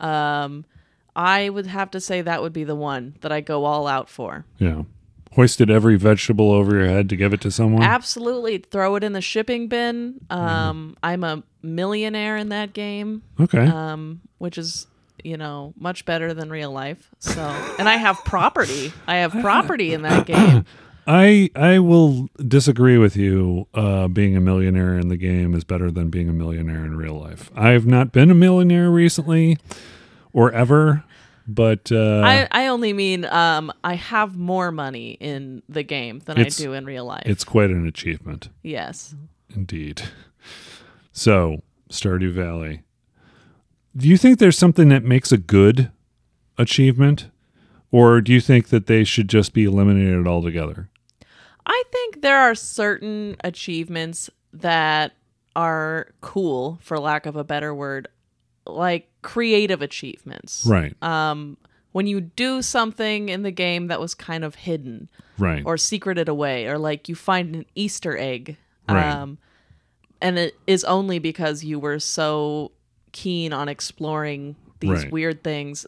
[0.00, 0.64] um
[1.18, 4.08] i would have to say that would be the one that i go all out
[4.08, 4.82] for Yeah.
[5.34, 7.82] Hoisted every vegetable over your head to give it to someone.
[7.82, 13.66] absolutely throw it in the shipping bin um i'm a millionaire in that game okay.
[13.66, 14.86] um which is
[15.24, 17.10] you know, much better than real life.
[17.18, 17.42] So,
[17.78, 18.92] and I have property.
[19.08, 20.64] I have property in that game.
[21.08, 23.66] I I will disagree with you.
[23.74, 27.18] Uh, being a millionaire in the game is better than being a millionaire in real
[27.18, 27.50] life.
[27.56, 29.58] I've not been a millionaire recently,
[30.38, 31.02] or ever,
[31.46, 36.38] but uh, I, I only mean um, I have more money in the game than
[36.38, 37.24] I It's- do in real life.
[37.26, 39.14] it's quite an achievement, yes.
[39.54, 40.02] indeed.
[41.12, 42.82] So Stardew Valley.
[43.96, 45.90] Do you think there's something that makes a good
[46.56, 47.30] achievement,
[47.90, 50.88] or do you think that they should just be eliminated altogether?
[51.66, 55.12] I think there are certain achievements that
[55.56, 58.06] are cool, for lack of a better word,
[58.66, 60.64] like creative achievements.
[60.66, 60.94] Right.
[61.02, 61.56] Um,
[61.92, 65.08] when you do something in the game that was kind of hidden
[65.38, 65.62] right.
[65.64, 68.56] or secreted away, or like you find an Easter egg,
[68.88, 69.04] Right.
[69.10, 69.38] um,
[70.20, 72.72] and it is only because you were so
[73.12, 75.12] keen on exploring these Right.
[75.12, 75.86] weird things.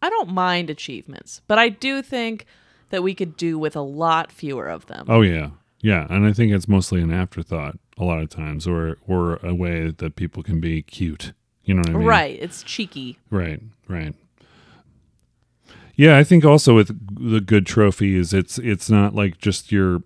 [0.00, 2.46] I don't mind achievements, but I do think
[2.90, 5.06] that we could do with a lot fewer of them.
[5.08, 5.50] Oh yeah,
[5.80, 9.54] yeah, and I think it's mostly an afterthought a lot of times, or or a
[9.54, 11.32] way that people can be cute.
[11.68, 12.06] You know what I mean?
[12.06, 12.38] Right.
[12.40, 13.18] It's cheeky.
[13.28, 13.60] Right.
[13.88, 14.14] Right.
[15.96, 16.88] Yeah, I think also with
[17.30, 20.02] the good trophies, it's it's not like just your.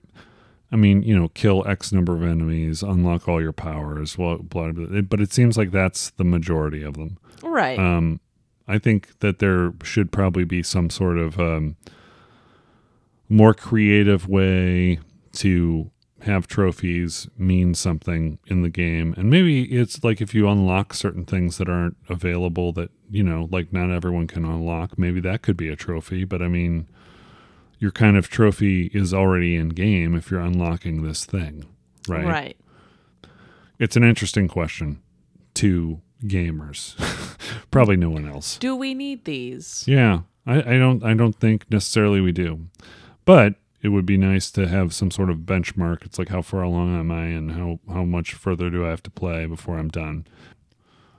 [0.73, 4.19] I mean, you know, kill X number of enemies, unlock all your powers.
[4.19, 7.19] Well, blah, blah, blah, but it seems like that's the majority of them.
[7.45, 7.79] Right.
[7.79, 8.21] Um,
[8.67, 11.77] I think that there should probably be some sort of um,
[13.29, 14.99] more creative way
[15.35, 15.91] to
[16.23, 19.15] have trophies mean something in the game.
[19.17, 23.49] And maybe it's like if you unlock certain things that aren't available that, you know,
[23.51, 26.25] like not everyone can unlock, maybe that could be a trophy.
[26.25, 26.89] But I mean,
[27.79, 31.67] your kind of trophy is already in game if you're unlocking this thing,
[32.07, 32.25] right?
[32.25, 32.57] right.
[33.81, 35.03] It's an interesting question
[35.55, 36.95] to gamers.
[37.73, 38.59] Probably no one else.
[38.59, 39.85] Do we need these?
[39.89, 41.03] Yeah, I, I don't.
[41.03, 42.67] I don't think necessarily we do,
[43.25, 46.05] but it would be nice to have some sort of benchmark.
[46.05, 49.03] It's like how far along am I, and how how much further do I have
[49.05, 50.27] to play before I'm done?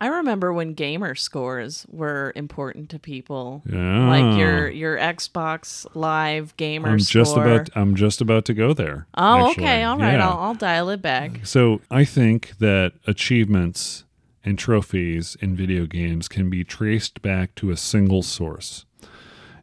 [0.01, 3.61] I remember when gamer scores were important to people.
[3.65, 7.21] Yeah, Like your your Xbox Live gamer I'm score.
[7.23, 7.69] just about.
[7.75, 9.07] I'm just about to go there.
[9.15, 9.63] oh, actually.
[9.63, 9.83] okay.
[9.83, 10.13] All right.
[10.15, 10.29] Yeah.
[10.29, 11.45] I'll, I'll dial it back.
[11.45, 14.03] So I think that achievements
[14.43, 18.85] and trophies in video games can be traced back to a single source.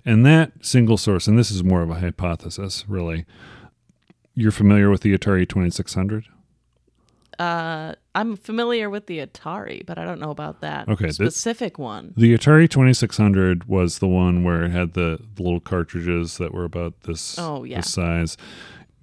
[0.04, 3.26] And that single source, and this is more of a hypothesis, really.
[4.34, 6.24] You're familiar with the Atari 2600?
[7.38, 12.12] Uh, I'm familiar with the Atari, but I don't know about that Okay, specific one.
[12.16, 16.64] The Atari 2600 was the one where it had the, the little cartridges that were
[16.64, 17.78] about this, Oh, yeah.
[17.78, 18.36] this size.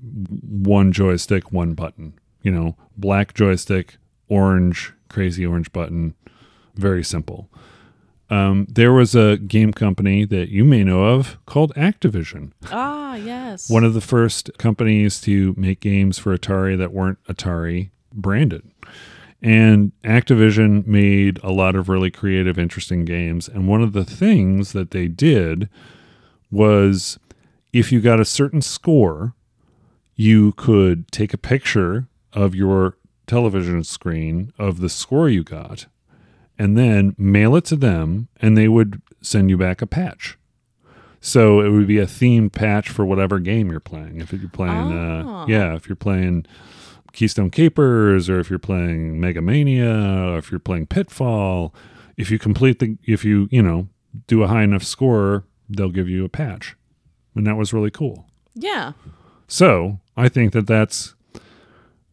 [0.01, 2.13] One joystick, one button.
[2.43, 3.97] You know, black joystick,
[4.29, 6.13] orange, crazy orange button.
[6.75, 7.49] Very simple.
[8.29, 12.51] Um, there was a game company that you may know of called Activision.
[12.71, 13.69] Ah, yes.
[13.69, 18.69] One of the first companies to make games for Atari that weren't Atari branded.
[19.41, 23.47] And Activision made a lot of really creative, interesting games.
[23.47, 25.69] And one of the things that they did
[26.51, 27.19] was
[27.71, 29.35] if you got a certain score,
[30.15, 32.97] you could take a picture of your
[33.27, 35.85] television screen of the score you got
[36.59, 40.37] and then mail it to them, and they would send you back a patch.
[41.19, 44.21] So it would be a themed patch for whatever game you're playing.
[44.21, 45.39] If you're playing, Oh.
[45.41, 46.45] uh, yeah, if you're playing
[47.13, 51.73] Keystone Kapers, or if you're playing Megamania, or if you're playing Pitfall,
[52.15, 53.87] if you complete the, if you you know
[54.27, 56.75] do a high enough score, they'll give you a patch,
[57.35, 58.25] and that was really cool.
[58.55, 58.93] yeah.
[59.49, 61.15] So I think that that's,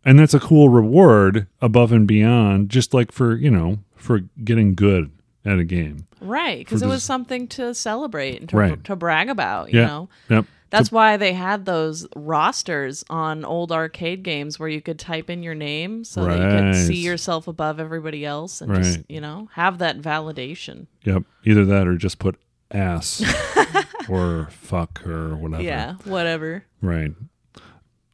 [0.05, 4.75] and that's a cool reward above and beyond, just like for you know for getting
[4.75, 5.11] good
[5.45, 6.07] at a game.
[6.21, 6.59] Right.
[6.59, 8.85] Because it was something to celebrate and to, Right.
[8.85, 9.87] to brag about, you Yeah.
[9.87, 10.09] know?
[10.31, 10.45] Yep.
[10.71, 15.43] That's why they had those rosters on old arcade games where you could type in
[15.43, 19.49] your name so that you could see yourself above everybody else and just, you know,
[19.53, 20.87] have that validation.
[21.05, 21.23] Yep.
[21.45, 22.37] Either that or just put
[22.73, 23.23] ass
[24.09, 25.63] or fuck or whatever.
[25.63, 26.65] Yeah, whatever.
[26.83, 27.13] Right.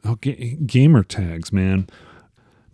[0.04, 1.86] Oh, ga- gamer tags, man.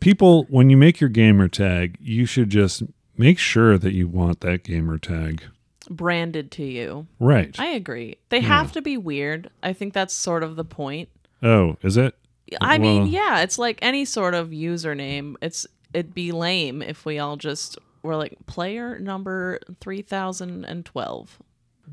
[0.01, 2.83] People, when you make your gamer tag, you should just
[3.17, 5.43] make sure that you want that gamer tag.
[5.89, 7.07] Branded to you.
[7.21, 7.55] Right.
[7.59, 8.19] I agree.
[8.29, 9.51] They have to be weird.
[9.63, 11.09] I think that's sort of the point.
[11.43, 12.15] oh, is it?
[12.61, 15.35] I mean, yeah, it's like any sort of username.
[15.41, 21.39] It's it'd be lame if we all just were like player number 3012.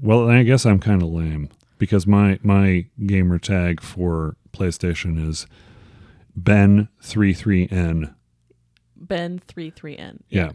[0.01, 5.47] Well, I guess I'm kind of lame because my my gamer tag for PlayStation is
[6.39, 8.13] Ben33N.
[8.95, 10.19] Ben 33N.
[10.30, 10.51] Yeah.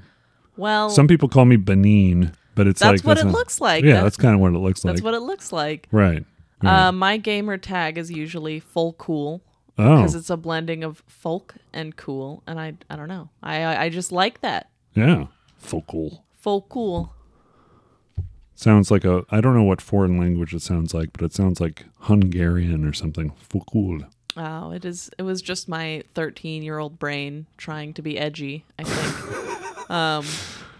[0.58, 3.84] Well, Some people call me Benin, but it's That's like what it not- looks like.
[3.84, 4.94] Yeah, That- that's kind of what it looks like.
[4.94, 5.86] That's what it looks like.
[5.90, 6.24] right.
[6.62, 6.88] right.
[6.88, 9.40] Uh, my gamer tag is usually full cool
[9.78, 13.30] oh, because it's a blending of folk and cool, and I I don't know.
[13.42, 15.26] I I, just like that yeah.
[15.56, 16.24] full cool.
[16.40, 17.14] full cool.
[18.56, 19.24] Sounds like a.
[19.30, 22.92] I don't know what foreign language it sounds like, but it sounds like Hungarian or
[22.92, 23.30] something.
[23.36, 24.00] Focal.
[24.36, 25.10] Oh, it is.
[25.16, 28.64] It was just my 13 year old brain trying to be edgy.
[28.76, 29.64] I think.
[29.88, 30.24] um,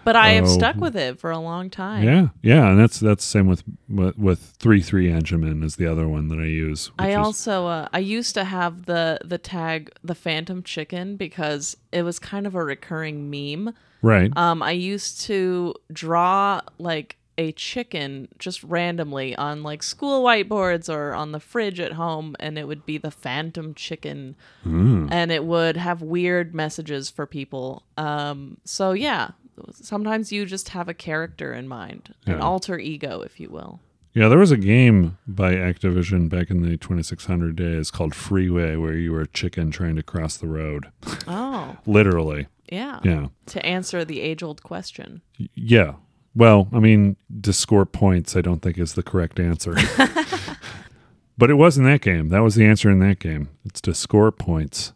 [0.04, 2.02] but I have stuck with it for a long time.
[2.02, 5.86] Yeah, yeah, and that's that's the same with with, with three three Enjamin is the
[5.86, 6.90] other one that I use.
[6.98, 12.04] I also uh, I used to have the the tag the Phantom Chicken because it
[12.04, 13.74] was kind of a recurring meme.
[14.00, 14.34] right.
[14.36, 21.14] Um, I used to draw like a chicken just randomly on like school whiteboards or
[21.14, 24.36] on the fridge at home, and it would be the Phantom Chicken,
[24.66, 25.08] Mm.
[25.10, 27.84] and it would have weird messages for people.
[27.96, 29.30] Um, so yeah,
[29.72, 33.80] sometimes you just have a character in mind, an alter ego, if you will.
[34.14, 38.94] Yeah, there was a game by Activision back in the 2600 days called Freeway where
[38.94, 40.88] you were a chicken trying to cross the road.
[41.28, 42.48] Oh, Literally.
[42.72, 42.98] yeah.
[43.04, 43.28] Yeah.
[43.46, 45.22] To answer the age old question.
[45.54, 45.94] Yeah.
[46.34, 49.74] Well, I mean, to score points, I don't think is the correct answer.
[51.38, 52.28] but it was in that game.
[52.28, 53.48] That was the answer in that game.
[53.64, 54.92] It's to score points.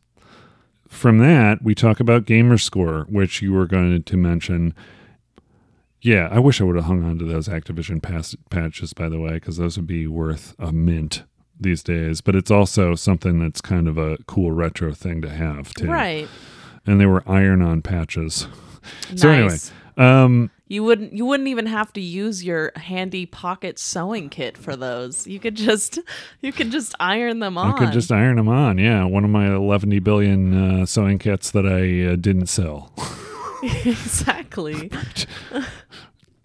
[0.89, 4.75] From that, we talk about gamer score, which you were going to mention.
[6.03, 9.19] Yeah, I wish I would have hung on to those Activision pass- patches, by the
[9.19, 11.23] way, because those would be worth a mint
[11.59, 12.21] these days.
[12.21, 15.89] But it's also something that's kind of a cool retro thing to have, too.
[15.89, 16.29] Right.
[16.87, 18.47] And they were iron on patches.
[19.17, 19.57] So anyway.
[19.97, 24.75] Um, You wouldn't you wouldn't even have to use your handy pocket sewing kit for
[24.75, 25.27] those.
[25.27, 25.99] You could just
[26.41, 27.75] you could just iron them on.
[27.75, 28.79] I could just iron them on.
[28.79, 32.91] Yeah, one of my 11 billion uh, sewing kits that I uh, didn't sell.
[33.85, 34.91] exactly.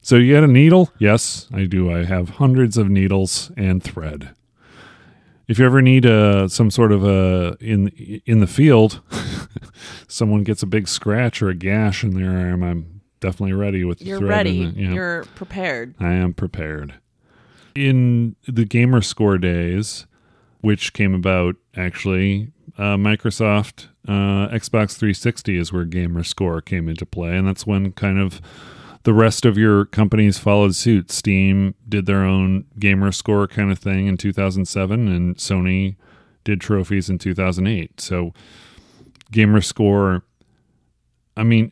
[0.02, 0.92] So you had a needle?
[1.00, 1.90] Yes, I do.
[1.90, 4.36] I have hundreds of needles and thread.
[5.48, 7.88] If you ever need uh, some sort of a in
[8.26, 9.00] in the field,
[10.10, 14.00] someone gets a big scratch or a gash in their arm, I'm definitely ready with
[14.00, 14.66] the You're ready.
[14.66, 14.92] the- yeah.
[14.94, 15.96] You're prepared.
[16.00, 16.96] I am prepared.
[17.76, 20.08] In the gamer score days,
[20.62, 27.06] which came about actually, uh, Microsoft uh, Xbox 360 is where gamer score came into
[27.06, 28.42] play, and that's when kind of
[29.04, 31.12] the rest of your companies followed suit.
[31.12, 35.96] Steam did their own gamer score kind of thing in 2007, and Sony
[36.44, 38.00] did trophies in 2008.
[38.02, 38.34] So,
[39.32, 40.24] gamer score.
[41.36, 41.72] I mean,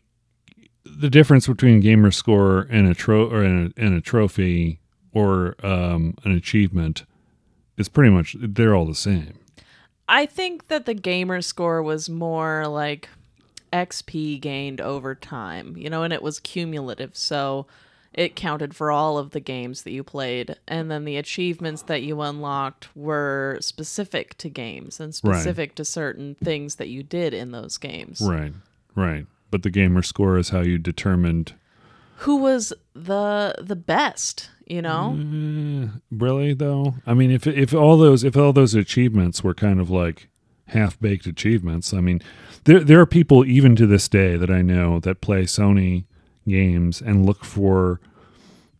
[0.97, 4.79] the difference between gamer score and a tro or and a, and a trophy
[5.13, 7.03] or um, an achievement
[7.77, 9.39] is pretty much they're all the same.
[10.07, 13.09] I think that the gamer score was more like
[13.73, 17.15] XP gained over time, you know, and it was cumulative.
[17.15, 17.65] So
[18.13, 20.55] it counted for all of the games that you played.
[20.67, 26.35] And then the achievements that you unlocked were specific to games and specific to certain
[26.35, 28.21] things that you did in those games.
[28.21, 28.53] Right,
[28.95, 29.25] right.
[29.55, 31.53] But the gamer score is how you determined.
[32.17, 35.15] Who was the the best, you know?
[35.17, 39.79] Eh, really though, I mean, if if all those if all those achievements were kind
[39.79, 40.27] of like
[40.67, 42.21] half baked achievements, I mean,
[42.65, 46.03] there there are people even to this day that I know that play Sony
[46.45, 48.01] games and look for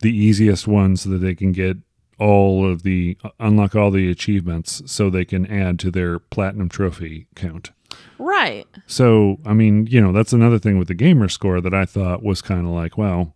[0.00, 1.78] the easiest ones so that they can get
[2.18, 7.28] all of the unlock all the achievements so they can add to their platinum trophy
[7.34, 7.70] count.
[8.18, 8.66] Right.
[8.86, 12.22] So, I mean, you know, that's another thing with the gamer score that I thought
[12.22, 13.34] was kind of like, well,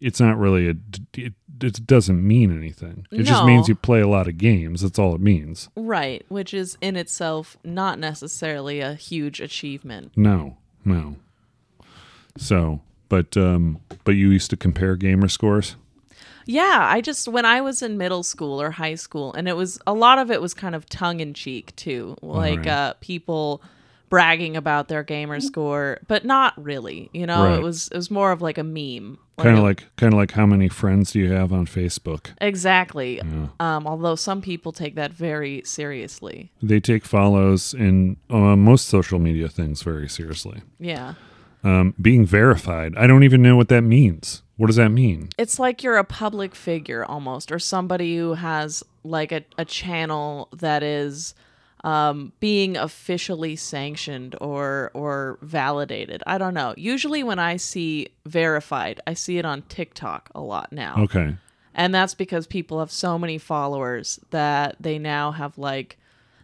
[0.00, 0.74] it's not really a,
[1.16, 1.32] it,
[1.62, 3.06] it doesn't mean anything.
[3.10, 4.82] It just means you play a lot of games.
[4.82, 5.70] That's all it means.
[5.74, 10.12] Right, which is in itself not necessarily a huge achievement.
[10.16, 11.16] No, no.
[12.36, 15.76] So, but, um, but you used to compare gamer scores?
[16.46, 19.78] Yeah, I just when I was in middle school or high school, and it was
[19.86, 22.66] a lot of it was kind of tongue in cheek too, like Right.
[22.68, 23.60] uh, people
[24.08, 27.10] bragging about their gamer score, but not really.
[27.12, 27.58] You know, Right.
[27.58, 30.16] it was it was more of like a meme, Kind of a- like, kind of
[30.18, 32.28] like how many friends do you have on Facebook?
[32.40, 33.20] exactly.
[33.58, 36.52] Um, although some people take that very seriously.
[36.62, 40.62] They take follows in uh, most social media things very seriously.
[40.78, 41.14] Yeah,
[41.66, 44.42] Um, being verified, I don't even know what that means.
[44.56, 45.28] What does that mean?
[45.36, 50.48] it's like you're a public figure almost, or somebody who has like a, a channel
[50.56, 51.34] that is
[51.84, 56.22] um, being officially sanctioned or or validated.
[56.26, 56.72] I don't know.
[56.76, 61.36] Usually, when I see verified, I see it on TikTok a lot now, Okay.
[61.74, 65.98] and that's because people have so many followers that they now have like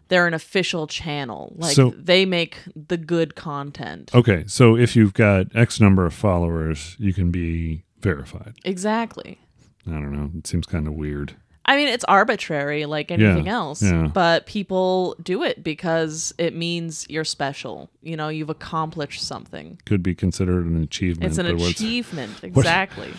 [0.08, 1.54] they're an official channel.
[1.56, 4.10] Like So- they make the good content.
[4.14, 8.54] Okay, so if you've got X number of followers, you can be verified.
[8.64, 9.38] Exactly.
[9.86, 10.30] I don't know.
[10.38, 11.34] It seems kind of weird.
[11.64, 14.08] I mean, it's arbitrary like anything else, yeah.
[14.12, 17.88] but people do it because it means you're special.
[18.02, 19.80] You know, you've accomplished something.
[19.84, 21.30] Could be considered an achievement.
[21.30, 22.32] It's an achievement.
[22.42, 23.12] Exactly.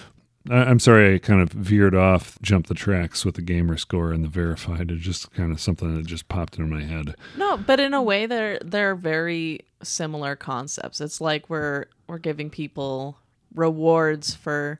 [0.49, 4.11] I- I'm sorry, I kind of veered off, jumped the tracks with the gamer score
[4.11, 4.91] and the verified.
[4.91, 7.15] It's just kind of something that just popped into my head.
[7.37, 10.99] No, but in a way they're they're very similar concepts.
[10.99, 13.17] It's like we're we're giving people
[13.55, 14.79] rewards for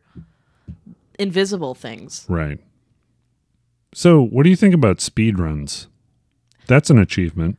[1.20, 2.26] invisible things.
[2.28, 2.60] Right.
[3.94, 5.88] So, what do you think about speed runs?
[6.68, 7.58] That's an achievement.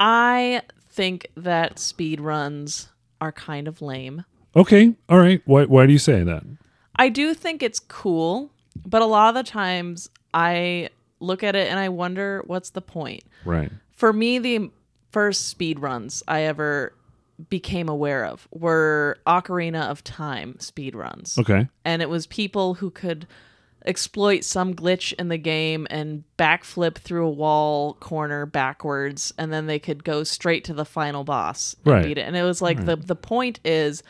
[0.00, 2.88] I think that speed runs
[3.20, 4.24] are kind of lame.
[4.56, 4.94] Okay.
[5.08, 5.40] All right.
[5.44, 6.42] Why, why do you say that?
[6.96, 8.50] I do think it's cool,
[8.84, 10.90] but a lot of the times I
[11.20, 13.22] look at it and I wonder what's the point.
[13.44, 13.70] Right.
[13.92, 14.70] For me, the
[15.10, 16.92] first speed runs I ever
[17.50, 21.36] became aware of were Ocarina of Time speed runs.
[21.38, 21.68] Okay.
[21.84, 23.26] And it was people who could
[23.84, 29.66] exploit some glitch in the game and backflip through a wall corner backwards and then
[29.66, 32.04] they could go straight to the final boss and Right.
[32.04, 32.22] beat it.
[32.22, 34.02] And it was like the the point is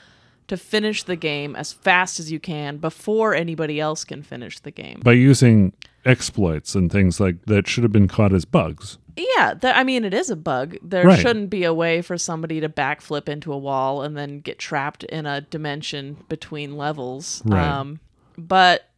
[0.49, 4.71] to finish the game as fast as you can before anybody else can finish the
[4.71, 5.01] game.
[5.03, 5.73] By using
[6.05, 8.99] exploits and things like that should have been caught as bugs.
[9.17, 10.77] Yeah, th- I mean, it is a bug.
[10.83, 11.19] There Right.
[11.19, 15.05] shouldn't be a way for somebody to backflip into a wall and then get trapped
[15.05, 17.43] in a dimension between levels.
[17.45, 17.67] Right.
[17.67, 17.99] Um,
[18.39, 18.89] but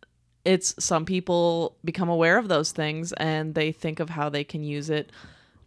[0.45, 4.63] it's some people become aware of those things and they think of how they can
[4.65, 5.13] use it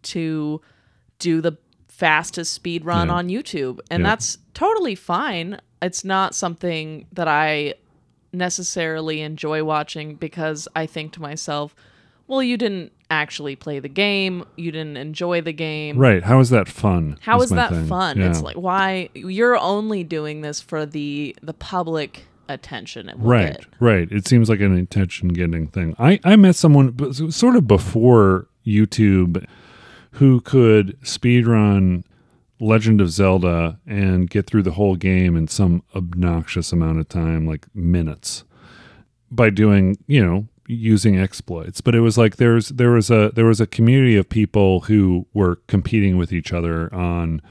[0.02, 0.60] to
[1.18, 1.56] do the
[1.88, 3.14] fastest speed run Yeah.
[3.14, 3.80] on YouTube.
[3.90, 4.10] And Yeah.
[4.10, 5.60] that's totally fine.
[5.82, 7.74] It's not something that I
[8.32, 11.74] necessarily enjoy watching because I think to myself,
[12.26, 14.44] well, you didn't actually play the game.
[14.56, 15.98] You didn't enjoy the game.
[15.98, 16.22] Right.
[16.22, 17.18] How is that fun?
[17.20, 17.86] How is that thing.
[17.86, 18.18] fun?
[18.18, 18.30] Yeah.
[18.30, 23.66] It's like why you're only doing this for the the public attention Right, get.
[23.80, 24.10] right.
[24.10, 25.94] It seems like an attention getting thing.
[25.98, 29.44] I, I met someone sort of before YouTube
[30.12, 32.04] who could speedrun
[32.62, 37.46] Legend of Zelda and get through the whole game in some obnoxious amount of time,
[37.46, 38.44] like minutes,
[39.30, 41.80] by doing, you know, using exploits.
[41.80, 45.26] But it was like there's there was a there was a community of people who
[45.34, 47.42] were competing with each other on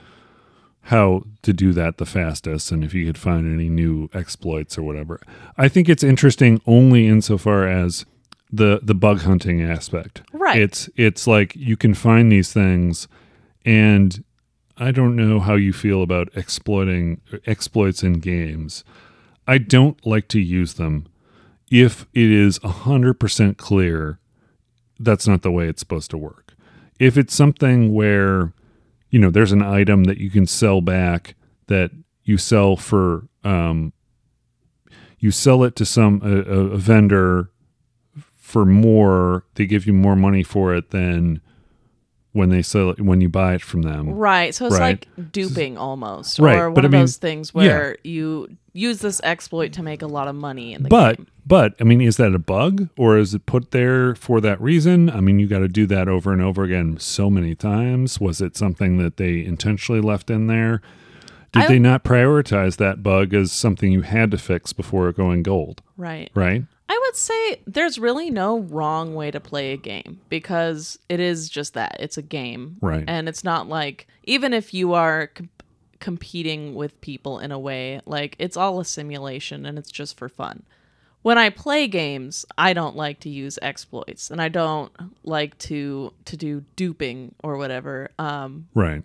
[0.86, 4.84] how to do that the fastest and if you could find any new exploits or
[4.84, 5.20] whatever.
[5.58, 8.06] I think it's interesting only insofar as
[8.52, 10.22] the the bug hunting aspect.
[10.32, 10.60] Right.
[10.62, 13.08] It's it's like you can find these things
[13.66, 14.24] and
[14.82, 18.84] I don't know how you feel about exploiting exploits in games.
[19.48, 21.08] I don't like to use them
[21.70, 24.20] if it is 100% clear
[25.00, 26.56] that's not the way it's supposed to work.
[26.98, 28.54] If it's something where
[29.12, 31.36] you know there's an item that you can sell back
[31.68, 31.92] that
[32.24, 33.94] you sell for um
[35.20, 37.52] you sell it to some a, a, vendor
[38.36, 41.42] for more they give you more money for it than
[42.34, 44.54] when they sell it when you buy it from them Right.
[44.56, 45.06] So it's Right.
[45.18, 46.40] like duping almost.
[46.40, 49.84] Right, Or but one I of mean- those things where you use this exploit to
[49.84, 51.28] make a lot of money in the but game.
[51.46, 55.10] but i mean is that a bug or is it put there for that reason
[55.10, 58.40] i mean you got to do that over and over again so many times was
[58.40, 60.82] it something that they intentionally left in there
[61.52, 65.44] did I- they not prioritize that bug as something you had to fix before going
[65.44, 66.32] gold Right.
[66.34, 71.22] right I would say there's really no wrong way to play a game because it
[71.22, 71.96] is just that.
[72.02, 72.76] It's a game.
[72.82, 73.06] Right.
[73.08, 75.50] And it's not like, even if you are com-
[76.02, 80.28] competing with people in a way, like it's all a simulation and it's just for
[80.28, 80.64] fun.
[81.22, 84.92] When I play games, I don't like to use exploits and I don't
[85.24, 88.10] like to to do duping or whatever.
[88.20, 89.02] Um, right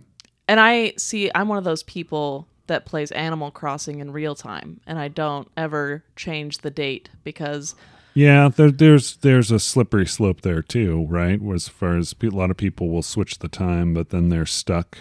[0.49, 4.81] and I see I'm one of those people that plays Animal Crossing in real time
[4.87, 7.75] and I don't ever change the date because
[8.15, 11.41] Yeah, there, there's there's a slippery slope there too, right?
[11.55, 14.99] As far as a lot of people will switch the time, but then they're stuck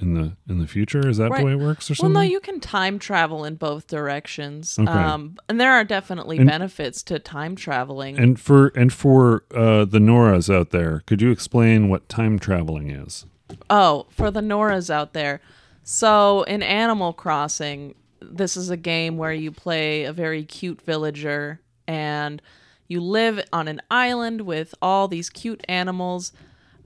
[0.00, 1.06] in the in the future.
[1.08, 1.40] Is that Right.
[1.40, 2.14] the way it works, or Well, something?
[2.14, 4.76] no, you can time travel in both directions.
[4.78, 4.90] Okay.
[4.90, 8.18] Um, and there are definitely And- benefits to time traveling.
[8.18, 12.90] and for and for uh, the Noras out there, could you explain what time traveling
[12.90, 13.26] is?
[13.70, 15.40] oh, for the Noras out there.
[15.84, 21.60] So in Animal Crossing, this is a game where you play a very cute villager
[21.86, 22.40] and
[22.88, 26.32] you live on an island with all these cute animals.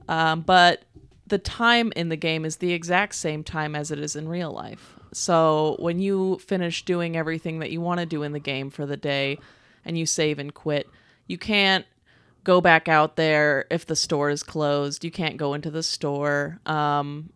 [0.09, 0.83] Um, but
[1.27, 4.51] the time in the game is the exact same time as it is in real
[4.51, 4.95] life.
[5.13, 8.85] So when you finish doing everything that you want to do in the game for
[8.85, 9.37] the day
[9.85, 10.89] and you save and quit,
[11.25, 11.85] you can't
[12.43, 15.05] go back out there if the store is closed.
[15.05, 16.59] You can't go into the store.
[16.65, 17.29] Um,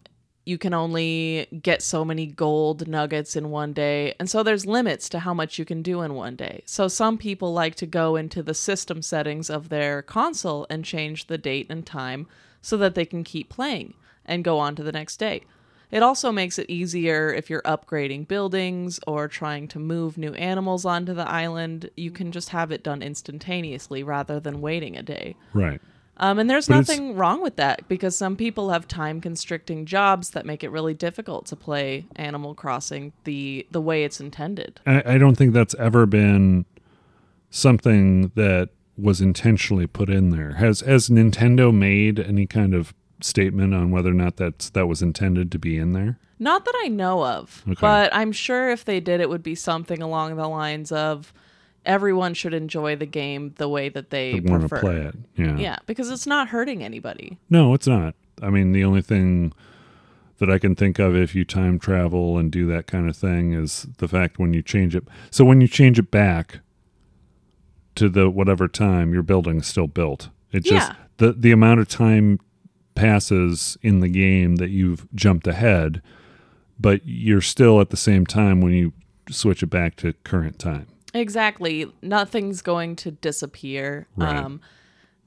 [0.46, 4.14] you can only get so many gold nuggets in one day.
[4.20, 6.64] And so there's limits to how much you can do in one day.
[6.66, 11.28] So some people like to go into the system settings of their console and change
[11.28, 12.28] the date and time
[12.62, 13.94] so that they can keep playing
[14.26, 15.44] and go on to the next day.
[15.92, 20.86] It also makes it easier if you're upgrading buildings or trying to move new animals
[20.86, 21.90] onto the island.
[21.96, 25.36] You can just have it done instantaneously rather than waiting a day.
[25.54, 25.80] Right.
[26.18, 29.86] Um, and there's But it's- nothing wrong with that because some people have time constricting
[29.86, 34.80] jobs that make it really difficult to play Animal Crossing the the way it's intended.
[34.86, 36.66] I, I don't think that's ever been
[37.50, 40.54] something that was intentionally put in there.
[40.54, 45.02] Has has Nintendo made any kind of statement on whether or not that's that was
[45.02, 46.20] intended to be in there?
[46.40, 47.78] Not that I know of, Okay.
[47.80, 51.32] but I'm sure if they did, it would be something along the lines of
[51.86, 54.80] everyone should enjoy the game the way that they want to prefer.
[54.82, 55.16] play it.
[55.36, 55.58] Yeah.
[55.58, 57.38] Yeah, because it's not hurting anybody.
[57.50, 58.16] No, it's not.
[58.42, 59.54] I mean, the only thing
[60.40, 63.54] that I can think of if you time travel and do that kind of thing
[63.54, 65.04] is the fact when you change it.
[65.32, 66.60] So when you change it back
[67.96, 70.96] to the whatever time your building's still built, it just Yeah.
[71.18, 72.40] the the amount of time
[72.96, 76.02] passes in the game that you've jumped ahead,
[76.80, 78.94] but you're still at the same time when you
[79.30, 80.88] switch it back to current time.
[81.14, 81.92] Exactly.
[82.02, 84.08] Nothing's going to disappear.
[84.16, 84.36] Right.
[84.36, 84.62] Um,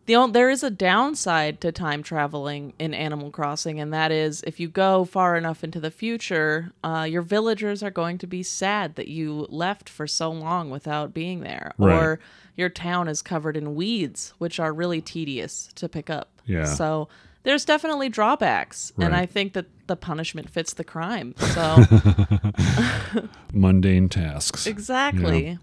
[0.07, 4.43] the on- there is a downside to time traveling in Animal Crossing, and that is
[4.47, 8.43] if you go far enough into the future, uh, your villagers are going to be
[8.45, 11.95] sad that you left for so long without being there, Right.
[12.01, 12.20] or
[12.57, 16.30] your town is covered in weeds, which are really tedious to pick up.
[16.47, 16.66] Yeah.
[16.66, 17.09] So
[17.43, 21.34] there's definitely drawbacks, and I think that the punishment fits the crime.
[21.39, 21.82] So
[23.53, 24.66] Mundane tasks.
[24.68, 25.47] exactly.
[25.47, 25.57] Yeah,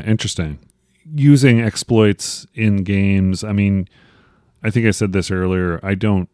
[0.00, 0.58] interesting.
[1.14, 3.88] Using exploits in games, I mean,
[4.62, 5.80] I think I said this earlier.
[5.82, 6.28] I don't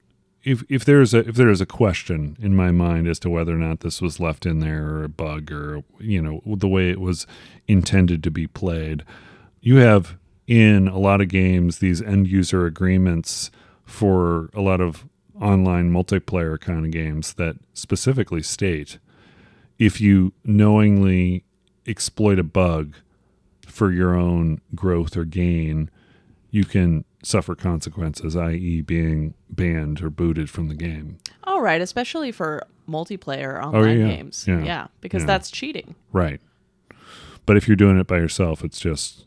[0.45, 3.55] if if there's a if there is a question in my mind as to whether
[3.55, 6.91] or not this was left in there or a bug or you know the way
[6.91, 7.27] it was
[7.67, 9.05] intended to be played,
[9.61, 10.17] you have
[10.47, 13.51] in a lot of games these end user agreements
[13.85, 15.07] for a lot of
[15.41, 18.99] online multiplayer kind of games that specifically state
[19.79, 21.45] if you knowingly
[21.87, 22.97] exploit a bug
[23.79, 25.89] for your own growth or gain,
[26.51, 31.19] you can suffer consequences, i.e., being banned or booted from the game.
[31.45, 34.45] All right, especially for multiplayer oh, online Oh, yeah, games.
[34.49, 35.27] yeah, because yeah.
[35.27, 35.95] that's cheating.
[36.13, 36.41] Right.
[37.47, 39.27] But if you're doing it by yourself, it's just,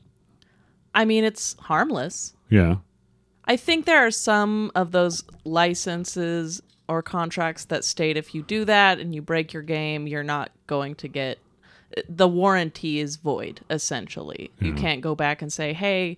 [0.93, 2.33] I mean, it's harmless.
[2.49, 2.75] yeah,
[3.45, 8.65] I think there are some of those licenses or contracts that state if you do
[8.65, 11.39] that and you break your game, you're not going to get
[12.09, 14.51] the warranty is void essentially.
[14.59, 16.17] You can't go back and say, "Hey,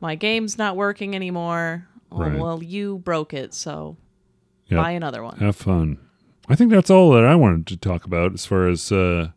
[0.00, 3.96] my game's not working anymore." Oh, well, you broke it, so
[4.68, 4.78] Yep.
[4.82, 5.36] buy another one.
[5.38, 5.98] have fun.
[6.48, 9.28] I think that's all that I wanted to talk about as far as uh,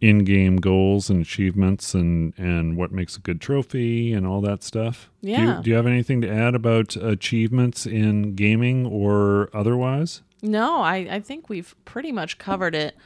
[0.00, 5.10] in-game goals and achievements and and what makes a good trophy and all that stuff.
[5.22, 5.60] Do you, Yeah.
[5.62, 10.22] do you have anything to add about achievements in gaming or otherwise?
[10.42, 12.96] No, I, I think we've pretty much covered it.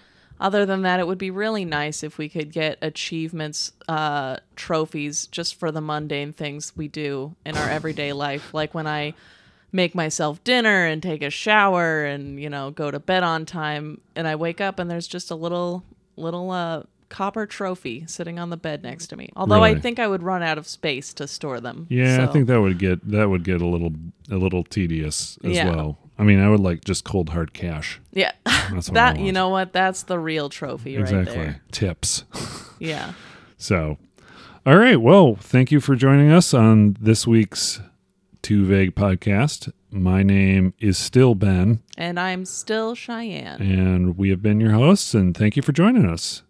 [0.41, 5.27] Other than that, it would be really nice if we could get achievements, uh, trophies
[5.27, 8.53] just for the mundane things we do in our everyday life.
[8.53, 9.15] Like when I
[9.73, 14.01] make myself dinner and take a shower and, you know, go to bed on time
[14.17, 15.83] and I wake up and there's just a little,
[16.17, 19.29] little, uh, copper trophy sitting on the bed next to me.
[19.37, 21.87] Although I think I would run out of space to store them.
[21.89, 23.93] Yeah, I think that would get that would get a little
[24.33, 25.71] a little tedious as Yeah.
[25.71, 25.99] well.
[26.19, 28.01] I mean, I would like just cold hard cash.
[28.13, 28.33] Yeah.
[28.45, 29.73] That's what I that, you know what?
[29.73, 31.61] That's the real trophy right exactly there.
[31.73, 32.25] tips.
[32.81, 33.13] Yeah.
[33.57, 33.99] So,
[34.67, 35.01] all right.
[35.01, 37.81] Well, thank you for joining us on this week's
[38.43, 39.73] Too Vague podcast.
[39.91, 43.63] My name is still Ben, And I'm still Cheyenne.
[43.63, 45.15] and we have been your hosts.
[45.15, 46.43] And thank you for joining us.